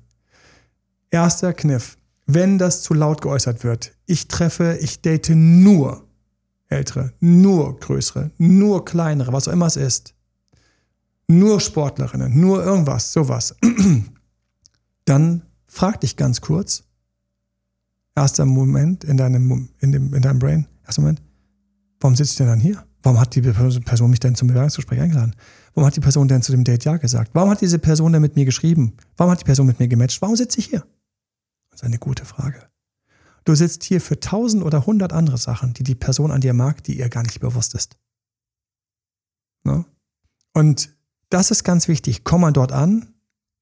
[1.10, 1.98] Erster Kniff.
[2.26, 6.08] Wenn das zu laut geäußert wird, ich treffe, ich date nur
[6.68, 10.14] Ältere, nur Größere, nur Kleinere, was auch immer es ist,
[11.26, 13.54] nur Sportlerinnen, nur irgendwas, sowas,
[15.04, 16.84] dann frag dich ganz kurz,
[18.14, 21.22] erster Moment in deinem, in dem, in deinem Brain, erster Moment,
[22.00, 22.84] warum sitze ich denn dann hier?
[23.02, 25.36] Warum hat die Person mich denn zum Bewerbungsgespräch eingeladen?
[25.74, 27.30] Warum hat die Person denn zu dem Date Ja gesagt?
[27.34, 28.96] Warum hat diese Person denn mit mir geschrieben?
[29.16, 30.22] Warum hat die Person mit mir gematcht?
[30.22, 30.86] Warum sitze ich hier?
[31.70, 32.62] Das ist eine gute Frage.
[33.44, 36.82] Du sitzt hier für tausend oder hundert andere Sachen, die die Person an dir mag,
[36.82, 37.98] die ihr gar nicht bewusst ist.
[39.64, 39.84] Ne?
[40.54, 40.94] Und
[41.28, 42.24] das ist ganz wichtig.
[42.24, 43.12] Komm mal dort an.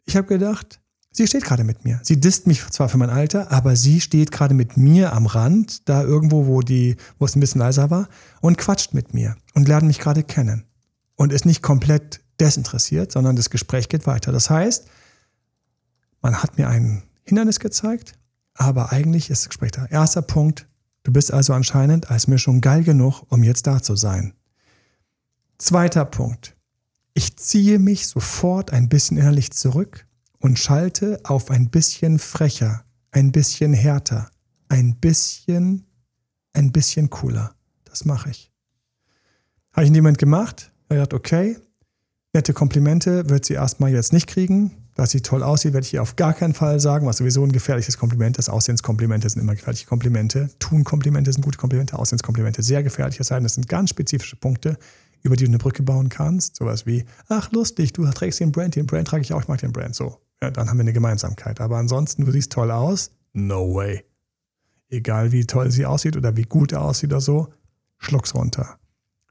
[0.05, 0.82] Ich habe gedacht,
[1.13, 2.01] sie steht gerade mit mir.
[2.03, 5.89] Sie disst mich zwar für mein Alter, aber sie steht gerade mit mir am Rand,
[5.89, 8.09] da irgendwo, wo, die, wo es ein bisschen leiser war,
[8.41, 10.65] und quatscht mit mir und lernt mich gerade kennen.
[11.15, 14.33] Und ist nicht komplett desinteressiert, sondern das Gespräch geht weiter.
[14.33, 14.87] Das heißt,
[16.21, 18.15] man hat mir ein Hindernis gezeigt,
[18.55, 19.87] aber eigentlich ist das Gespräch da.
[19.87, 20.67] Erster Punkt,
[21.05, 24.35] du bist also anscheinend als Mischung geil genug, um jetzt da zu sein.
[25.59, 26.57] Zweiter Punkt,
[27.15, 30.07] ich ziehe mich sofort ein bisschen innerlich zurück
[30.43, 34.31] und schalte auf ein bisschen frecher, ein bisschen härter,
[34.69, 35.87] ein bisschen,
[36.53, 37.55] ein bisschen cooler.
[37.85, 38.53] Das mache ich.
[39.73, 40.71] Habe ich in dem Moment gemacht.
[40.91, 41.57] Er hat okay,
[42.35, 46.03] nette Komplimente wird sie erstmal jetzt nicht kriegen dass sie toll aussieht, werde ich ihr
[46.03, 48.49] auf gar keinen Fall sagen, was sowieso ein gefährliches Kompliment ist.
[48.49, 50.51] Aussehenskomplimente sind immer gefährliche Komplimente.
[50.59, 53.19] Tun-Komplimente sind gute Komplimente, Aussehenskomplimente sehr gefährlich.
[53.19, 54.77] Das heißt, das sind ganz spezifische Punkte,
[55.23, 56.57] über die du eine Brücke bauen kannst.
[56.57, 59.61] Sowas wie, ach lustig, du trägst den Brand, den Brand trage ich auch, ich mag
[59.61, 59.95] den Brand.
[59.95, 61.61] So, ja, dann haben wir eine Gemeinsamkeit.
[61.61, 64.05] Aber ansonsten, du siehst toll aus, no way.
[64.91, 67.49] Egal wie toll sie aussieht oder wie gut er aussieht oder so,
[67.99, 68.79] schluck's runter.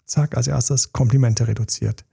[0.05, 2.05] Zack, als erstes Komplimente reduziert.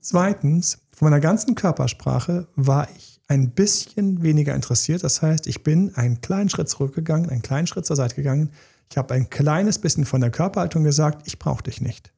[0.00, 5.02] Zweitens, von meiner ganzen Körpersprache war ich ein bisschen weniger interessiert.
[5.02, 8.50] Das heißt, ich bin einen kleinen Schritt zurückgegangen, einen kleinen Schritt zur Seite gegangen.
[8.90, 12.12] Ich habe ein kleines bisschen von der Körperhaltung gesagt, ich brauche dich nicht,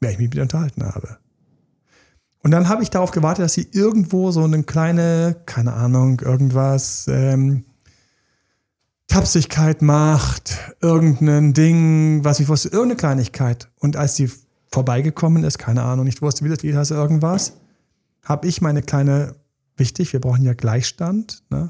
[0.00, 1.18] wer ich mich mit unterhalten habe.
[2.46, 7.06] Und dann habe ich darauf gewartet, dass sie irgendwo so eine kleine, keine Ahnung, irgendwas,
[7.08, 7.64] ähm,
[9.08, 13.68] Tapsigkeit macht, irgendein Ding, was ich wusste, irgendeine Kleinigkeit.
[13.80, 14.30] Und als sie
[14.70, 17.54] vorbeigekommen ist, keine Ahnung, nicht wusste, wie das Lied heißt, irgendwas,
[18.22, 19.34] habe ich meine kleine,
[19.76, 21.42] wichtig, wir brauchen ja Gleichstand.
[21.50, 21.68] Ne?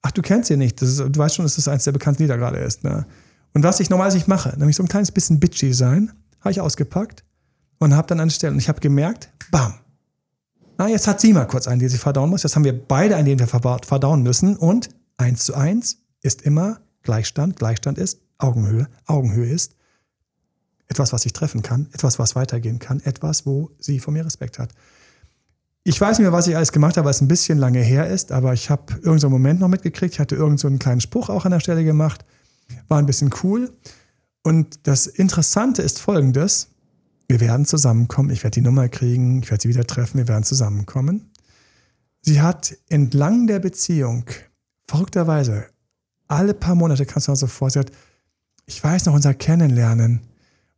[0.00, 0.80] ach, du kennst sie nicht.
[0.80, 2.82] Ist, du weißt schon, dass das eines der bekannten Lieder gerade ist.
[2.82, 3.04] Ne?
[3.52, 7.24] Und was ich normalerweise mache, nämlich so ein kleines bisschen bitchy sein, habe ich ausgepackt
[7.76, 8.54] und habe dann eine Stelle.
[8.54, 9.74] Und ich habe gemerkt, bam.
[10.76, 12.42] Na, jetzt hat sie mal kurz einen, den sie verdauen muss.
[12.42, 14.56] Jetzt haben wir beide einen, den wir verdauen müssen.
[14.56, 17.56] Und eins zu eins ist immer Gleichstand.
[17.56, 18.88] Gleichstand ist Augenhöhe.
[19.06, 19.76] Augenhöhe ist
[20.88, 24.58] etwas, was ich treffen kann, etwas, was weitergehen kann, etwas, wo sie von mir Respekt
[24.58, 24.70] hat.
[25.82, 28.08] Ich weiß nicht mehr, was ich alles gemacht habe, weil es ein bisschen lange her
[28.08, 30.14] ist, aber ich habe irgendeinen Moment noch mitgekriegt.
[30.14, 32.24] Ich hatte irgendeinen kleinen Spruch auch an der Stelle gemacht.
[32.88, 33.72] War ein bisschen cool.
[34.42, 36.68] Und das Interessante ist folgendes.
[37.28, 38.30] Wir werden zusammenkommen.
[38.30, 39.42] Ich werde die Nummer kriegen.
[39.42, 40.18] Ich werde sie wieder treffen.
[40.18, 41.30] Wir werden zusammenkommen.
[42.26, 44.24] Sie hat entlang der Beziehung,
[44.84, 45.66] verrückterweise,
[46.26, 47.92] alle paar Monate kannst du mal so vor, sie hat,
[48.64, 50.22] ich weiß noch unser Kennenlernen,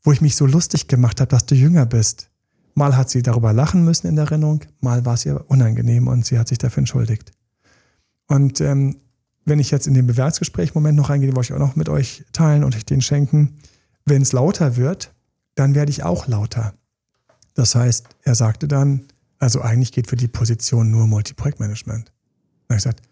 [0.03, 2.31] wo ich mich so lustig gemacht habe, dass du jünger bist.
[2.75, 6.27] Mal hat sie darüber lachen müssen in der Erinnerung, mal war es ihr unangenehm und
[6.27, 7.31] sie hat sich dafür entschuldigt.
[8.27, 8.97] Und ähm,
[9.45, 12.65] wenn ich jetzt in den Bewerbungsgespräch-Moment noch reingehe, wollte ich auch noch mit euch teilen
[12.65, 13.59] und euch den schenken.
[14.05, 15.15] Wenn es lauter wird,
[15.57, 16.75] dann werde ich auch lauter.
[17.55, 19.07] Das heißt, er sagte dann,
[19.39, 22.07] also eigentlich geht für die Position nur Multiprojektmanagement.
[22.07, 23.03] Dann habe ich gesagt,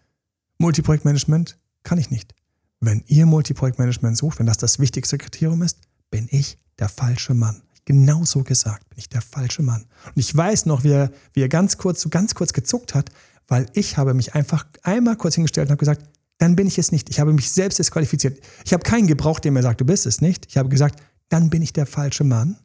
[0.59, 2.33] Multiprojektmanagement kann ich nicht.
[2.81, 5.79] wenn ihr Multiprojektmanagement sucht, wenn das das wichtigste Kriterium ist,
[6.11, 7.63] bin ich der falsche Mann.
[7.85, 9.85] Genau so gesagt, bin ich der falsche Mann.
[10.05, 13.09] Und ich weiß noch, wie er, wie er ganz kurz, so ganz kurz gezuckt hat,
[13.47, 16.03] weil ich habe mich einfach einmal kurz hingestellt und habe gesagt,
[16.37, 17.09] dann bin ich es nicht.
[17.09, 18.39] Ich habe mich selbst disqualifiziert.
[18.65, 20.45] Ich habe keinen gebraucht, der mir sagt, du bist es nicht.
[20.47, 22.57] Ich habe gesagt, dann bin ich der falsche Mann.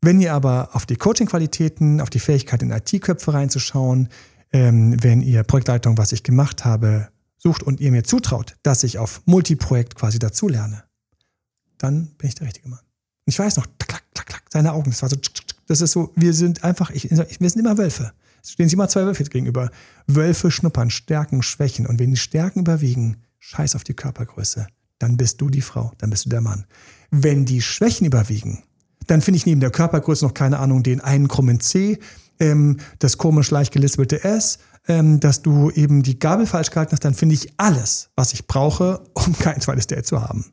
[0.00, 4.08] Wenn ihr aber auf die Coaching-Qualitäten, auf die Fähigkeit in IT-Köpfe reinzuschauen,
[4.52, 8.98] ähm, wenn ihr Projektleitung, was ich gemacht habe, sucht und ihr mir zutraut, dass ich
[8.98, 10.84] auf Multiprojekt quasi dazulerne,
[11.78, 12.80] dann bin ich der richtige Mann.
[12.80, 15.16] Und ich weiß noch, klack, klack, klack, seine Augen, das war so,
[15.66, 18.12] das ist so, wir sind einfach, ich, wir sind immer Wölfe.
[18.42, 19.70] Es stehen sich immer zwei Wölfe gegenüber.
[20.06, 21.86] Wölfe schnuppern, Stärken, Schwächen.
[21.86, 24.66] Und wenn die Stärken überwiegen, scheiß auf die Körpergröße.
[24.98, 26.66] Dann bist du die Frau, dann bist du der Mann.
[27.10, 28.62] Wenn die Schwächen überwiegen,
[29.06, 31.98] dann finde ich neben der Körpergröße noch keine Ahnung den einen krummen C,
[32.38, 34.58] ähm, das komisch leicht gelispelte S,
[34.88, 38.46] ähm, dass du eben die Gabel falsch gehalten hast, dann finde ich alles, was ich
[38.46, 40.46] brauche, um kein zweites Date zu haben.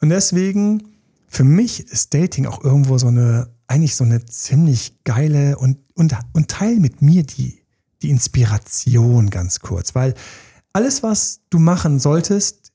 [0.00, 0.82] Und deswegen,
[1.26, 6.16] für mich ist Dating auch irgendwo so eine, eigentlich so eine ziemlich geile und, und,
[6.32, 7.62] und teil mit mir die,
[8.02, 10.14] die Inspiration ganz kurz, weil
[10.72, 12.72] alles, was du machen solltest,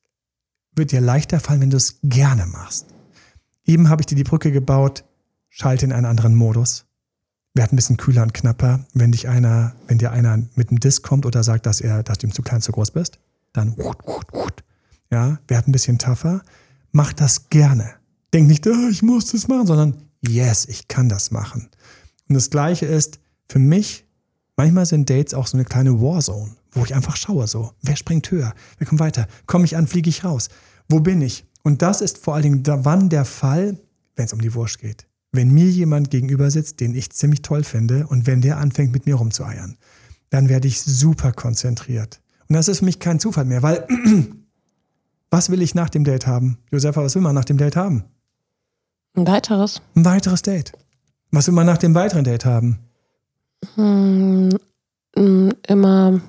[0.76, 2.93] wird dir leichter fallen, wenn du es gerne machst.
[3.66, 5.04] Eben habe ich dir die Brücke gebaut,
[5.50, 6.86] schalte in einen anderen Modus
[7.54, 8.86] werd ein bisschen kühler und knapper.
[8.94, 12.18] Wenn dich einer, wenn dir einer mit einem Disk kommt oder sagt, dass er, dass
[12.18, 13.20] du ihm zu klein, zu groß bist,
[13.54, 13.76] dann
[15.12, 16.42] ja, werd ein bisschen tougher.
[16.92, 17.92] Mach das gerne.
[18.34, 21.70] Denk nicht, oh, ich muss das machen, sondern yes, ich kann das machen.
[22.28, 24.06] Und das Gleiche ist für mich,
[24.58, 28.32] manchmal sind Dates auch so eine kleine Warzone, wo ich einfach schaue so, wer springt
[28.32, 30.50] höher, wer kommt weiter, komme ich an, fliege ich raus,
[30.90, 31.46] wo bin ich?
[31.64, 33.78] Und das ist vor allen Dingen wann der Fall,
[34.16, 37.64] wenn es um die Wurst geht wenn mir jemand gegenüber sitzt, den ich ziemlich toll
[37.64, 39.78] finde und wenn der anfängt mit mir rumzueiern,
[40.30, 42.22] dann werde ich super konzentriert.
[42.48, 43.86] Und das ist für mich kein Zufall mehr, weil
[45.32, 46.60] was will ich nach dem Date haben?
[46.72, 48.04] Josefa, was will man nach dem Date haben?
[49.16, 49.82] Ein weiteres.
[49.96, 50.72] Ein weiteres Date.
[51.32, 52.80] Was will man nach dem weiteren Date haben?
[53.76, 54.50] Hm,
[55.68, 56.22] immer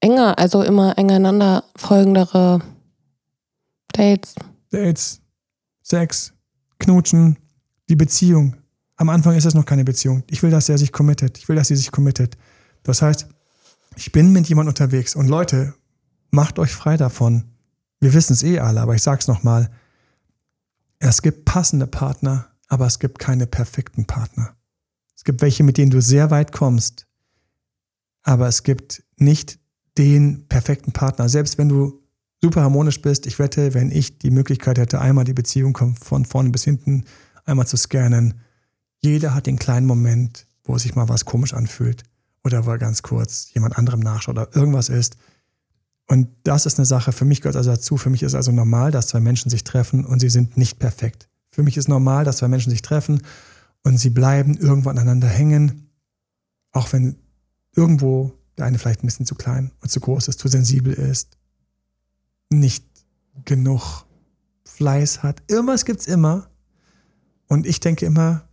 [0.00, 2.60] enger, also immer enger folgendere
[3.92, 4.34] Dates.
[4.70, 5.20] Dates,
[5.82, 6.32] Sex,
[6.78, 7.38] Knutschen,
[7.88, 8.56] die Beziehung.
[8.96, 10.22] Am Anfang ist es noch keine Beziehung.
[10.30, 11.38] Ich will, dass er sich committet.
[11.38, 12.36] Ich will, dass sie sich committet.
[12.82, 13.26] Das heißt,
[13.96, 15.74] ich bin mit jemandem unterwegs und Leute,
[16.30, 17.44] macht euch frei davon.
[17.98, 19.70] Wir wissen es eh alle, aber ich sag's nochmal.
[20.98, 24.54] Es gibt passende Partner, aber es gibt keine perfekten Partner.
[25.16, 27.06] Es gibt welche, mit denen du sehr weit kommst,
[28.22, 29.58] aber es gibt nicht
[29.98, 31.28] den perfekten Partner.
[31.28, 31.99] Selbst wenn du
[32.42, 36.50] super harmonisch bist, ich wette, wenn ich die Möglichkeit hätte, einmal die Beziehung von vorne
[36.50, 37.04] bis hinten
[37.44, 38.34] einmal zu scannen.
[39.02, 42.04] Jeder hat den kleinen Moment, wo sich mal was komisch anfühlt
[42.44, 45.16] oder wo er ganz kurz jemand anderem nachschaut oder irgendwas ist.
[46.06, 48.90] Und das ist eine Sache, für mich gehört also dazu, für mich ist also normal,
[48.90, 51.28] dass zwei Menschen sich treffen und sie sind nicht perfekt.
[51.50, 53.22] Für mich ist normal, dass zwei Menschen sich treffen
[53.84, 55.90] und sie bleiben irgendwo aneinander hängen,
[56.72, 57.16] auch wenn
[57.74, 61.38] irgendwo der eine vielleicht ein bisschen zu klein und zu groß ist, zu sensibel ist,
[62.50, 62.84] nicht
[63.44, 64.04] genug
[64.64, 65.42] Fleiß hat.
[65.48, 66.48] Irgendwas gibt es immer.
[67.46, 68.44] Und ich denke immer,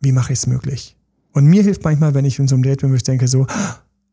[0.00, 0.96] wie mache ich es möglich?
[1.32, 3.46] Und mir hilft manchmal, wenn ich in so einem Date bin, wo ich denke so,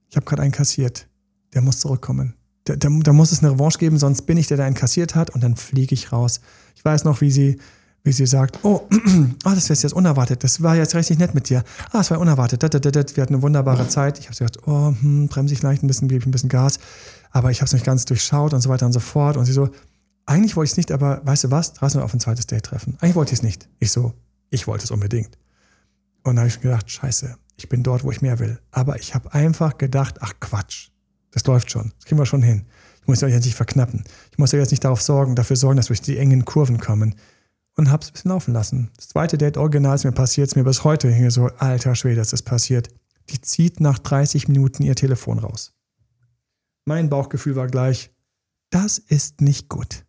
[0.09, 1.07] ich habe gerade einen kassiert,
[1.53, 2.36] der muss zurückkommen.
[2.66, 5.16] Da, da, da, muss es eine Revanche geben, sonst bin ich der, der einen kassiert
[5.16, 6.39] hat und dann fliege ich raus.
[6.76, 7.57] Ich weiß noch, wie sie,
[8.03, 11.49] wie sie sagt, oh, oh das ist jetzt unerwartet, das war jetzt richtig nett mit
[11.49, 11.64] dir.
[11.91, 14.20] Ah, es war unerwartet, wir hatten eine wunderbare Zeit.
[14.20, 16.80] Ich habe gesagt, oh, hm, bremse ich vielleicht ein bisschen, gebe ich ein bisschen Gas,
[17.34, 19.38] aber ich habe es nicht ganz durchschaut und so weiter und so fort.
[19.38, 19.70] Und sie so,
[20.26, 21.74] eigentlich wollte ich es nicht, aber weißt du was?
[21.82, 22.96] Lass uns auf ein zweites Date treffen.
[23.02, 23.68] Eigentlich wollte ich es nicht.
[23.80, 24.14] Ich so,
[24.52, 25.38] ich wollte es unbedingt.
[26.24, 28.60] Und dann habe ich gedacht, scheiße, ich bin dort, wo ich mehr will.
[28.72, 30.90] Aber ich habe einfach gedacht, ach Quatsch,
[31.32, 31.92] das läuft schon.
[31.98, 32.68] Das kriegen wir schon hin.
[33.02, 34.04] Ich muss ja jetzt nicht verknappen.
[34.32, 36.80] Ich muss ja jetzt nicht darauf sorgen, dafür sorgen, dass wir durch die engen Kurven
[36.80, 37.16] kommen.
[37.76, 38.92] Und hab's ein bisschen laufen lassen.
[38.96, 42.18] Das zweite Date original ist mir passiert, ist mir bis heute hier so, alter Schwede,
[42.18, 42.90] das ist passiert.
[43.32, 45.74] Die zieht nach 30 Minuten ihr Telefon raus.
[46.86, 48.12] Mein Bauchgefühl war gleich,
[48.70, 50.06] das ist nicht gut.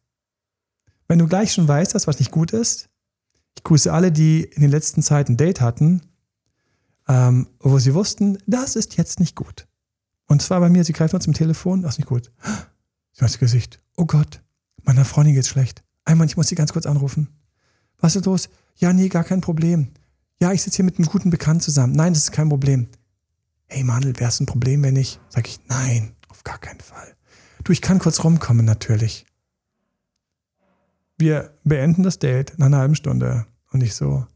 [1.07, 2.89] Wenn du gleich schon weißt, dass was nicht gut ist,
[3.57, 6.03] ich grüße alle, die in den letzten Zeiten ein Date hatten,
[7.07, 9.69] ähm, wo sie wussten, das ist jetzt nicht gut.
[10.27, 12.33] Und zwar bei mir, sie greift uns zum Telefon, das ist nicht gut.
[13.13, 13.81] Sie hat das Gesicht.
[13.97, 14.43] Oh Gott,
[14.83, 15.85] meiner Freundin geht's schlecht.
[16.05, 17.29] Einmal, ich muss sie ganz kurz anrufen.
[18.01, 18.49] Was ist los?
[18.77, 19.89] Ja, nee, gar kein Problem.
[20.41, 21.95] Ja, ich sitze hier mit einem guten Bekannten zusammen.
[21.95, 22.89] Nein, das ist kein Problem.
[23.67, 25.21] Hey Manuel, wäre es ein Problem, wenn ich?
[25.29, 26.15] Sag ich, nein,
[26.45, 27.17] gar keinen Fall.
[27.65, 29.27] Du, ich kann kurz rumkommen, natürlich
[31.19, 33.47] wir beenden das Date in einer halben Stunde.
[33.73, 34.27] Und ich so,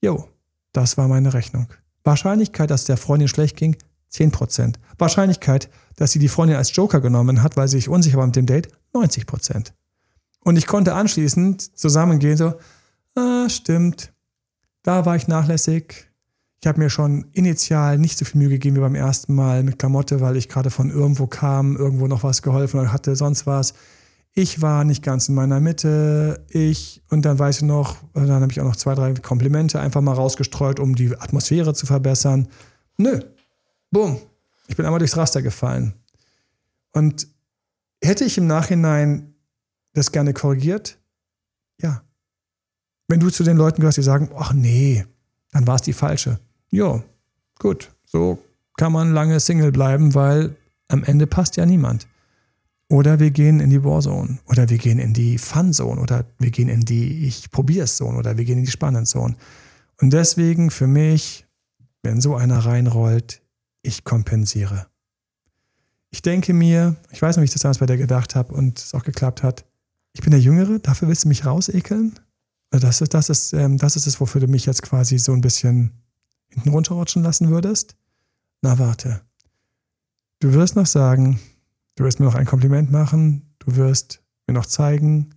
[0.00, 0.28] jo,
[0.72, 1.68] das war meine Rechnung.
[2.04, 3.76] Wahrscheinlichkeit, dass der Freundin schlecht ging,
[4.12, 4.76] 10%.
[4.98, 8.36] Wahrscheinlichkeit, dass sie die Freundin als Joker genommen hat, weil sie sich unsicher war mit
[8.36, 9.74] dem Date, 90 Prozent.
[10.40, 12.54] Und ich konnte anschließend zusammengehen, so,
[13.14, 14.12] ah, stimmt,
[14.82, 16.07] da war ich nachlässig.
[16.60, 19.78] Ich habe mir schon initial nicht so viel Mühe gegeben wie beim ersten Mal mit
[19.78, 23.74] Klamotte, weil ich gerade von irgendwo kam, irgendwo noch was geholfen oder hatte, sonst was.
[24.34, 26.44] Ich war nicht ganz in meiner Mitte.
[26.48, 30.00] Ich, und dann weiß ich noch, dann habe ich auch noch zwei, drei Komplimente einfach
[30.00, 32.48] mal rausgestreut, um die Atmosphäre zu verbessern.
[32.96, 33.20] Nö.
[33.90, 34.18] Bumm.
[34.66, 35.94] Ich bin einmal durchs Raster gefallen.
[36.92, 37.28] Und
[38.02, 39.34] hätte ich im Nachhinein
[39.94, 40.98] das gerne korrigiert?
[41.80, 42.02] Ja.
[43.06, 45.06] Wenn du zu den Leuten gehörst, die sagen, ach nee,
[45.52, 46.38] dann war es die falsche.
[46.70, 47.02] Ja,
[47.58, 47.90] gut.
[48.04, 48.38] So
[48.78, 50.56] kann man lange Single bleiben, weil
[50.86, 52.08] am Ende passt ja niemand.
[52.88, 54.38] Oder wir gehen in die Warzone.
[54.46, 56.00] Oder wir gehen in die Fun-Zone.
[56.00, 58.16] Oder wir gehen in die Ich probier's Zone.
[58.16, 59.36] Oder wir gehen in die Spannend-Zone.
[60.00, 61.44] Und deswegen für mich,
[62.02, 63.42] wenn so einer reinrollt,
[63.82, 64.86] ich kompensiere.
[66.10, 68.78] Ich denke mir, ich weiß noch, wie ich das damals bei dir gedacht habe und
[68.78, 69.66] es auch geklappt hat.
[70.14, 72.18] Ich bin der Jüngere, dafür willst du mich rausekeln?
[72.70, 75.42] Das ist, das ist, ähm, das ist es, wofür du mich jetzt quasi so ein
[75.42, 75.92] bisschen
[76.48, 77.96] hinten runterrutschen lassen würdest?
[78.62, 79.22] Na, warte.
[80.40, 81.40] Du wirst noch sagen,
[81.98, 85.34] Du wirst mir noch ein Kompliment machen, du wirst mir noch zeigen,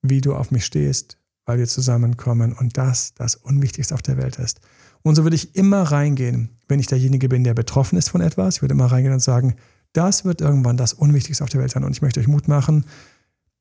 [0.00, 4.38] wie du auf mich stehst, weil wir zusammenkommen und das das Unwichtigste auf der Welt
[4.38, 4.60] ist.
[5.02, 8.56] Und so würde ich immer reingehen, wenn ich derjenige bin, der betroffen ist von etwas.
[8.56, 9.56] Ich würde immer reingehen und sagen,
[9.92, 11.82] das wird irgendwann das Unwichtigste auf der Welt sein.
[11.82, 12.84] Und ich möchte euch Mut machen.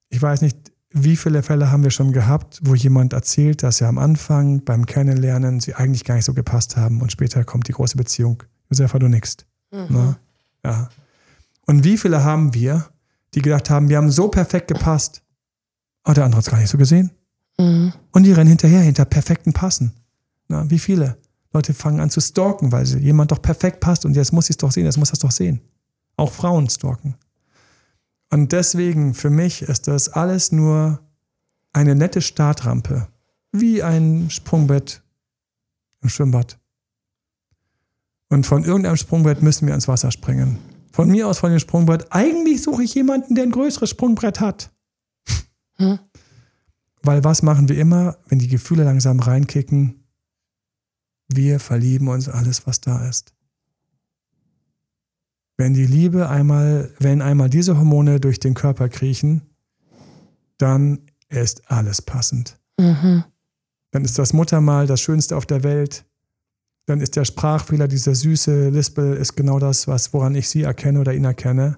[0.10, 3.90] Ich weiß nicht, wie viele Fälle haben wir schon gehabt, wo jemand erzählt, dass er
[3.90, 7.74] am Anfang beim Kennenlernen sie eigentlich gar nicht so gepasst haben und später kommt die
[7.74, 8.44] große Beziehung.
[8.70, 9.38] Josefa, du nix.
[9.72, 10.16] Mhm.
[10.64, 10.90] Ja.
[11.66, 12.86] Und wie viele haben wir,
[13.34, 15.22] die gedacht haben, wir haben so perfekt gepasst,
[16.04, 17.12] aber der andere hat es gar nicht so gesehen.
[17.60, 17.92] Mhm.
[18.12, 19.94] Und die rennen hinterher, hinter perfekten Passen.
[20.48, 21.18] Na, wie viele
[21.54, 24.52] Leute fangen an zu stalken, weil sie jemand doch perfekt passt und jetzt muss ich
[24.52, 25.60] es doch sehen, jetzt muss das doch sehen.
[26.16, 27.16] Auch Frauen stalken.
[28.30, 31.00] Und deswegen, für mich ist das alles nur
[31.74, 33.08] eine nette Startrampe.
[33.52, 35.02] Wie ein Sprungbett
[36.02, 36.60] im Schwimmbad.
[38.30, 40.58] Und von irgendeinem Sprungbrett müssen wir ins Wasser springen.
[40.92, 42.08] Von mir aus von dem Sprungbrett.
[42.12, 44.72] Eigentlich suche ich jemanden, der ein größeres Sprungbrett hat.
[45.78, 46.00] Hm?
[47.04, 50.04] Weil was machen wir immer, wenn die Gefühle langsam reinkicken?
[51.30, 53.34] Wir verlieben uns alles, was da ist.
[55.58, 59.42] Wenn die Liebe einmal, wenn einmal diese Hormone durch den Körper kriechen,
[60.58, 61.00] dann
[61.30, 62.58] ist alles passend.
[62.80, 63.24] Mhm.
[63.92, 66.06] Dann ist das Muttermal das Schönste auf der Welt
[66.88, 71.02] dann ist der Sprachfehler, dieser süße Lispel, ist genau das, was, woran ich sie erkenne
[71.02, 71.78] oder ihn erkenne.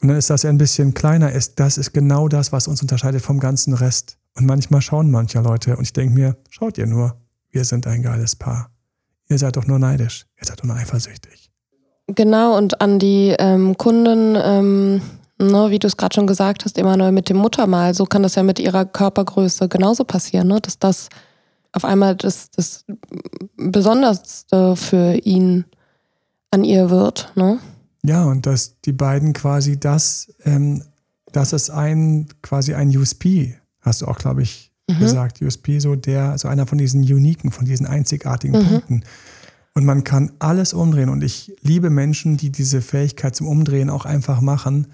[0.00, 3.22] Und dann ist das ein bisschen kleiner ist, das ist genau das, was uns unterscheidet
[3.22, 4.18] vom ganzen Rest.
[4.34, 7.18] Und manchmal schauen manche Leute und ich denke mir, schaut ihr nur,
[7.50, 8.70] wir sind ein geiles Paar.
[9.28, 11.50] Ihr seid doch nur neidisch, ihr seid doch nur eifersüchtig.
[12.14, 15.02] Genau, und an die ähm, Kunden, ähm,
[15.38, 18.22] ne, wie du es gerade schon gesagt hast, immer neu mit dem Muttermal, so kann
[18.22, 20.60] das ja mit ihrer Körpergröße genauso passieren, ne?
[20.60, 21.08] dass das
[21.72, 22.84] auf einmal das, das
[23.56, 25.64] Besonderste für ihn
[26.50, 27.30] an ihr wird.
[27.36, 27.58] Ne?
[28.02, 30.82] Ja, und dass die beiden quasi das, ähm,
[31.32, 34.98] das ist ein quasi ein USP, hast du auch, glaube ich, mhm.
[34.98, 35.40] gesagt.
[35.42, 38.68] USP, so der, so einer von diesen uniken, von diesen einzigartigen mhm.
[38.68, 39.04] Punkten.
[39.74, 41.08] Und man kann alles umdrehen.
[41.08, 44.88] Und ich liebe Menschen, die diese Fähigkeit zum Umdrehen auch einfach machen.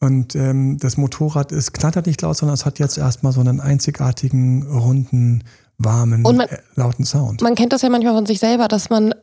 [0.00, 3.60] Und ähm, das Motorrad ist knattert nicht laut, sondern es hat jetzt erstmal so einen
[3.60, 5.44] einzigartigen, runden,
[5.76, 7.42] warmen, man, äh, lauten Sound.
[7.42, 9.14] Man kennt das ja manchmal von sich selber, dass man,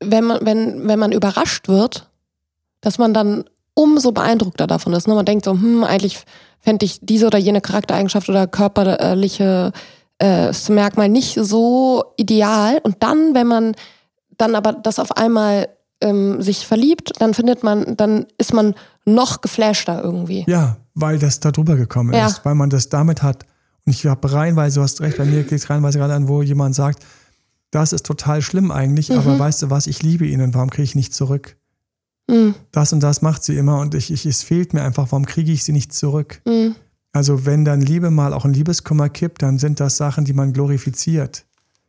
[0.00, 2.10] wenn man, wenn, wenn man überrascht wird,
[2.80, 5.06] dass man dann umso beeindruckter davon ist.
[5.08, 5.14] Ne?
[5.14, 6.24] Man denkt so, hm, eigentlich
[6.60, 9.72] fände ich diese oder jene Charaktereigenschaft oder körperliche
[10.18, 12.80] äh, Merkmal nicht so ideal.
[12.82, 13.74] Und dann, wenn man
[14.38, 15.68] dann aber das auf einmal
[16.00, 18.74] ähm, sich verliebt, dann findet man, dann ist man
[19.04, 20.44] noch geflashter irgendwie.
[20.48, 22.26] Ja, weil das da drüber gekommen ja.
[22.26, 23.46] ist, weil man das damit hat
[23.84, 26.42] und ich habe reinweise, du hast recht, bei mir geht es reinweise gerade an, wo
[26.42, 27.04] jemand sagt,
[27.70, 29.18] das ist total schlimm eigentlich, mhm.
[29.18, 31.56] aber weißt du was, ich liebe ihn und warum kriege ich nicht zurück?
[32.28, 32.54] Mhm.
[32.70, 35.50] Das und das macht sie immer und ich, ich, es fehlt mir einfach, warum kriege
[35.50, 36.40] ich sie nicht zurück?
[36.46, 36.76] Mhm.
[37.12, 40.52] Also wenn dann Liebe mal auch ein Liebeskummer kippt, dann sind das Sachen, die man
[40.52, 41.44] glorifiziert.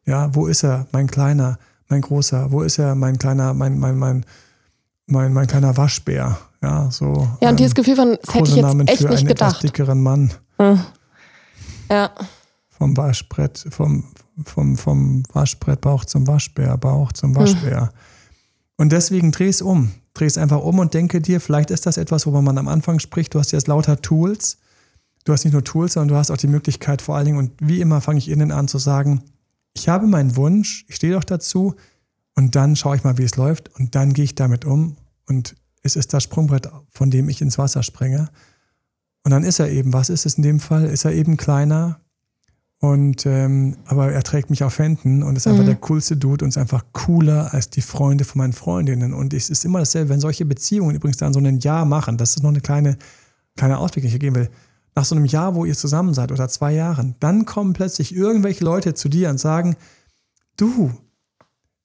[0.06, 1.60] Ja, wo ist er, mein Kleiner,
[1.94, 2.52] mein Großer?
[2.52, 4.26] Wo ist er, mein kleiner, mein, mein, mein,
[5.06, 6.40] mein, mein kleiner Waschbär?
[6.62, 7.28] Ja, so.
[7.40, 9.62] Ja, und dieses Gefühl von, das hätte ich jetzt echt nicht gedacht.
[9.62, 10.34] dickeren Mann.
[10.58, 10.80] Mhm.
[11.92, 12.12] Ja.
[12.70, 14.06] Vom Waschbrett, vom,
[14.44, 17.42] vom, vom Waschbrettbauch zum Waschbärbauch zum hm.
[17.42, 17.82] Waschbär.
[17.82, 17.90] Hm.
[18.78, 19.92] Und deswegen dreh es um.
[20.16, 23.00] Dreh es einfach um und denke dir, vielleicht ist das etwas, worüber man am Anfang
[23.00, 23.36] spricht.
[23.36, 24.58] Du hast jetzt lauter Tools.
[25.26, 27.52] Du hast nicht nur Tools, sondern du hast auch die Möglichkeit vor allen Dingen, und
[27.60, 29.24] wie immer fange ich innen an zu sagen,
[29.74, 31.76] ich habe meinen Wunsch, ich stehe doch dazu
[32.36, 34.98] und dann schaue ich mal, wie es läuft und dann gehe ich damit um
[35.28, 38.30] und es ist das Sprungbrett, von dem ich ins Wasser springe.
[39.26, 40.86] Und dann ist er eben, was ist es in dem Fall?
[40.86, 42.00] Ist er eben kleiner,
[42.84, 45.68] und ähm, aber er trägt mich auf Händen und ist einfach mhm.
[45.68, 49.14] der coolste Dude und ist einfach cooler als die Freunde von meinen Freundinnen.
[49.14, 52.36] Und es ist immer dasselbe, wenn solche Beziehungen übrigens dann so ein Jahr machen, das
[52.36, 52.98] ist noch eine kleine,
[53.56, 54.50] kleine Ausblick, den ich hier geben will.
[54.96, 58.64] Nach so einem Jahr, wo ihr zusammen seid oder zwei Jahren, dann kommen plötzlich irgendwelche
[58.64, 59.76] Leute zu dir und sagen,
[60.58, 60.94] du,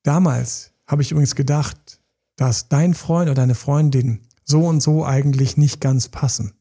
[0.03, 2.01] damals habe ich übrigens gedacht,
[2.37, 6.53] dass dein Freund oder deine Freundin so und so eigentlich nicht ganz passen.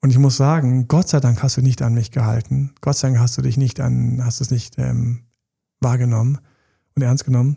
[0.00, 2.74] Und ich muss sagen, Gott sei Dank hast du nicht an mich gehalten.
[2.80, 5.24] Gott sei Dank hast du dich nicht an, hast es nicht ähm,
[5.80, 6.38] wahrgenommen
[6.94, 7.56] und ernst genommen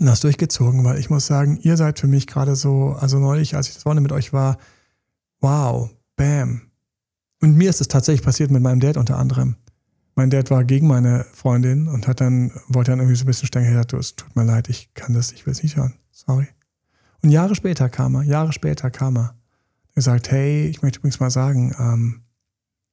[0.00, 3.56] und hast durchgezogen, weil ich muss sagen, ihr seid für mich gerade so, also neulich,
[3.56, 4.58] als ich das Wochenende mit euch war,
[5.40, 6.62] wow, bam.
[7.42, 9.56] Und mir ist es tatsächlich passiert mit meinem Dad unter anderem.
[10.14, 13.48] Mein Dad war gegen meine Freundin und hat dann, wollte dann irgendwie so ein bisschen
[13.48, 15.94] streng gesagt, es tut mir leid, ich kann das, ich will es nicht hören.
[16.12, 16.46] Sorry.
[17.22, 19.34] Und Jahre später kam er, Jahre später kam er
[19.94, 22.22] gesagt, hey, ich möchte übrigens mal sagen, ähm,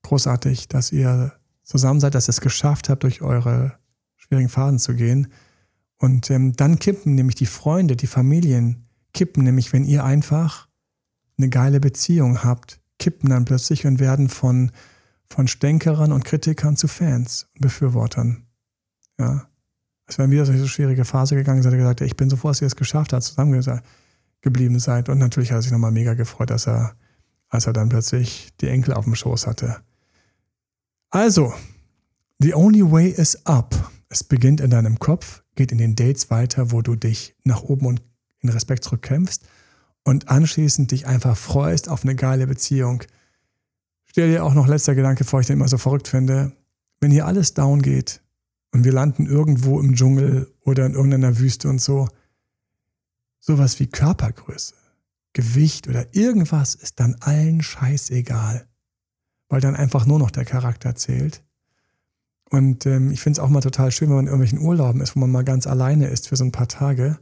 [0.02, 3.78] großartig, dass ihr zusammen seid, dass ihr es geschafft habt, durch eure
[4.16, 5.28] schwierigen Phasen zu gehen.
[5.98, 10.68] Und ähm, dann kippen nämlich die Freunde, die Familien, kippen nämlich, wenn ihr einfach
[11.38, 14.72] eine geile Beziehung habt, kippen dann plötzlich und werden von,
[15.28, 18.46] von Stänkerern und Kritikern zu Fans Befürwortern.
[19.18, 19.48] Ja.
[20.06, 22.62] Als wenn wieder so eine schwierige Phase gegangen seid, gesagt, ich bin so froh, dass
[22.62, 23.86] ihr es geschafft habt, zusammen gesagt
[24.42, 25.10] geblieben seid.
[25.10, 26.96] Und natürlich hat er sich nochmal mega gefreut, dass er,
[27.50, 29.78] als er dann plötzlich die Enkel auf dem Schoß hatte.
[31.10, 31.54] Also,
[32.40, 33.92] the only way is up.
[34.10, 37.86] Es beginnt in deinem Kopf, geht in den Dates weiter, wo du dich nach oben
[37.86, 38.02] und
[38.42, 39.44] in Respekt zurückkämpfst
[40.04, 43.04] und anschließend dich einfach freust auf eine geile Beziehung.
[44.06, 46.54] Stell dir auch noch letzter Gedanke vor, ich den immer so verrückt finde.
[47.00, 48.22] Wenn hier alles down geht
[48.72, 52.08] und wir landen irgendwo im Dschungel oder in irgendeiner Wüste und so,
[53.40, 54.76] sowas wie Körpergröße,
[55.34, 58.68] Gewicht oder irgendwas ist dann allen scheißegal,
[59.48, 61.44] weil dann einfach nur noch der Charakter zählt.
[62.50, 65.16] Und ähm, ich finde es auch mal total schön, wenn man in irgendwelchen Urlauben ist,
[65.16, 67.20] wo man mal ganz alleine ist für so ein paar Tage.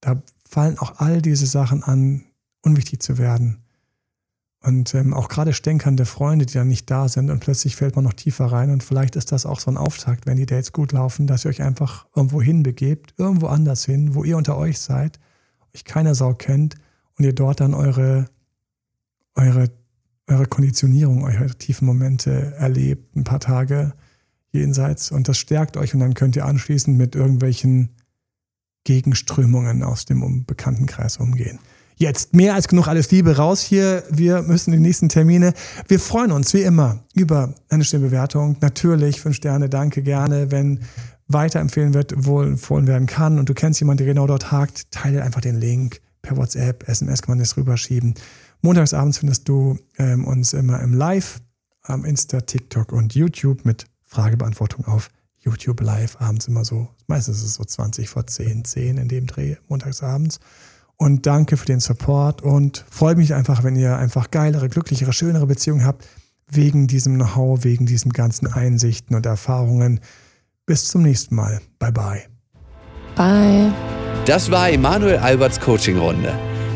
[0.00, 2.24] Da fallen auch all diese Sachen an,
[2.62, 3.62] unwichtig zu werden.
[4.62, 8.04] Und ähm, auch gerade stänkernde Freunde, die dann nicht da sind und plötzlich fällt man
[8.04, 8.70] noch tiefer rein.
[8.70, 11.50] Und vielleicht ist das auch so ein Auftakt, wenn die Dates gut laufen, dass ihr
[11.50, 15.20] euch einfach irgendwo hinbegebt, irgendwo anders hin, wo ihr unter euch seid
[15.76, 16.76] euch keine Sau kennt
[17.18, 18.28] und ihr dort dann eure,
[19.34, 19.70] eure,
[20.26, 23.92] eure Konditionierung, eure tiefen Momente erlebt, ein paar Tage
[24.52, 27.90] jenseits und das stärkt euch und dann könnt ihr anschließend mit irgendwelchen
[28.86, 31.58] Gegenströmungen aus dem bekannten Kreis umgehen.
[31.96, 34.04] Jetzt mehr als genug alles Liebe raus hier.
[34.10, 35.54] Wir müssen die nächsten Termine.
[35.88, 38.56] Wir freuen uns wie immer über eine schöne Bewertung.
[38.60, 40.50] Natürlich fünf Sterne, danke gerne.
[40.50, 40.80] Wenn
[41.26, 45.22] weiterempfehlen wird, wohl empfohlen werden kann und du kennst jemanden, der genau dort hakt, teile
[45.22, 48.14] einfach den Link per WhatsApp, SMS kann man das rüberschieben.
[48.60, 51.40] Montagsabends findest du ähm, uns immer im Live
[51.82, 55.08] am Insta, TikTok und YouTube mit Fragebeantwortung auf
[55.46, 56.88] YouTube Live abends immer so.
[57.06, 60.40] Meistens ist es so 20 vor 10, 10 in dem Dreh, montagsabends.
[60.96, 65.46] Und danke für den Support und freue mich einfach, wenn ihr einfach geilere, glücklichere, schönere
[65.46, 66.08] Beziehungen habt,
[66.48, 70.00] wegen diesem Know-how, wegen diesen ganzen Einsichten und Erfahrungen.
[70.64, 71.60] Bis zum nächsten Mal.
[71.78, 72.22] Bye bye.
[73.14, 73.72] Bye.
[74.24, 76.55] Das war Emanuel Alberts Coaching-Runde.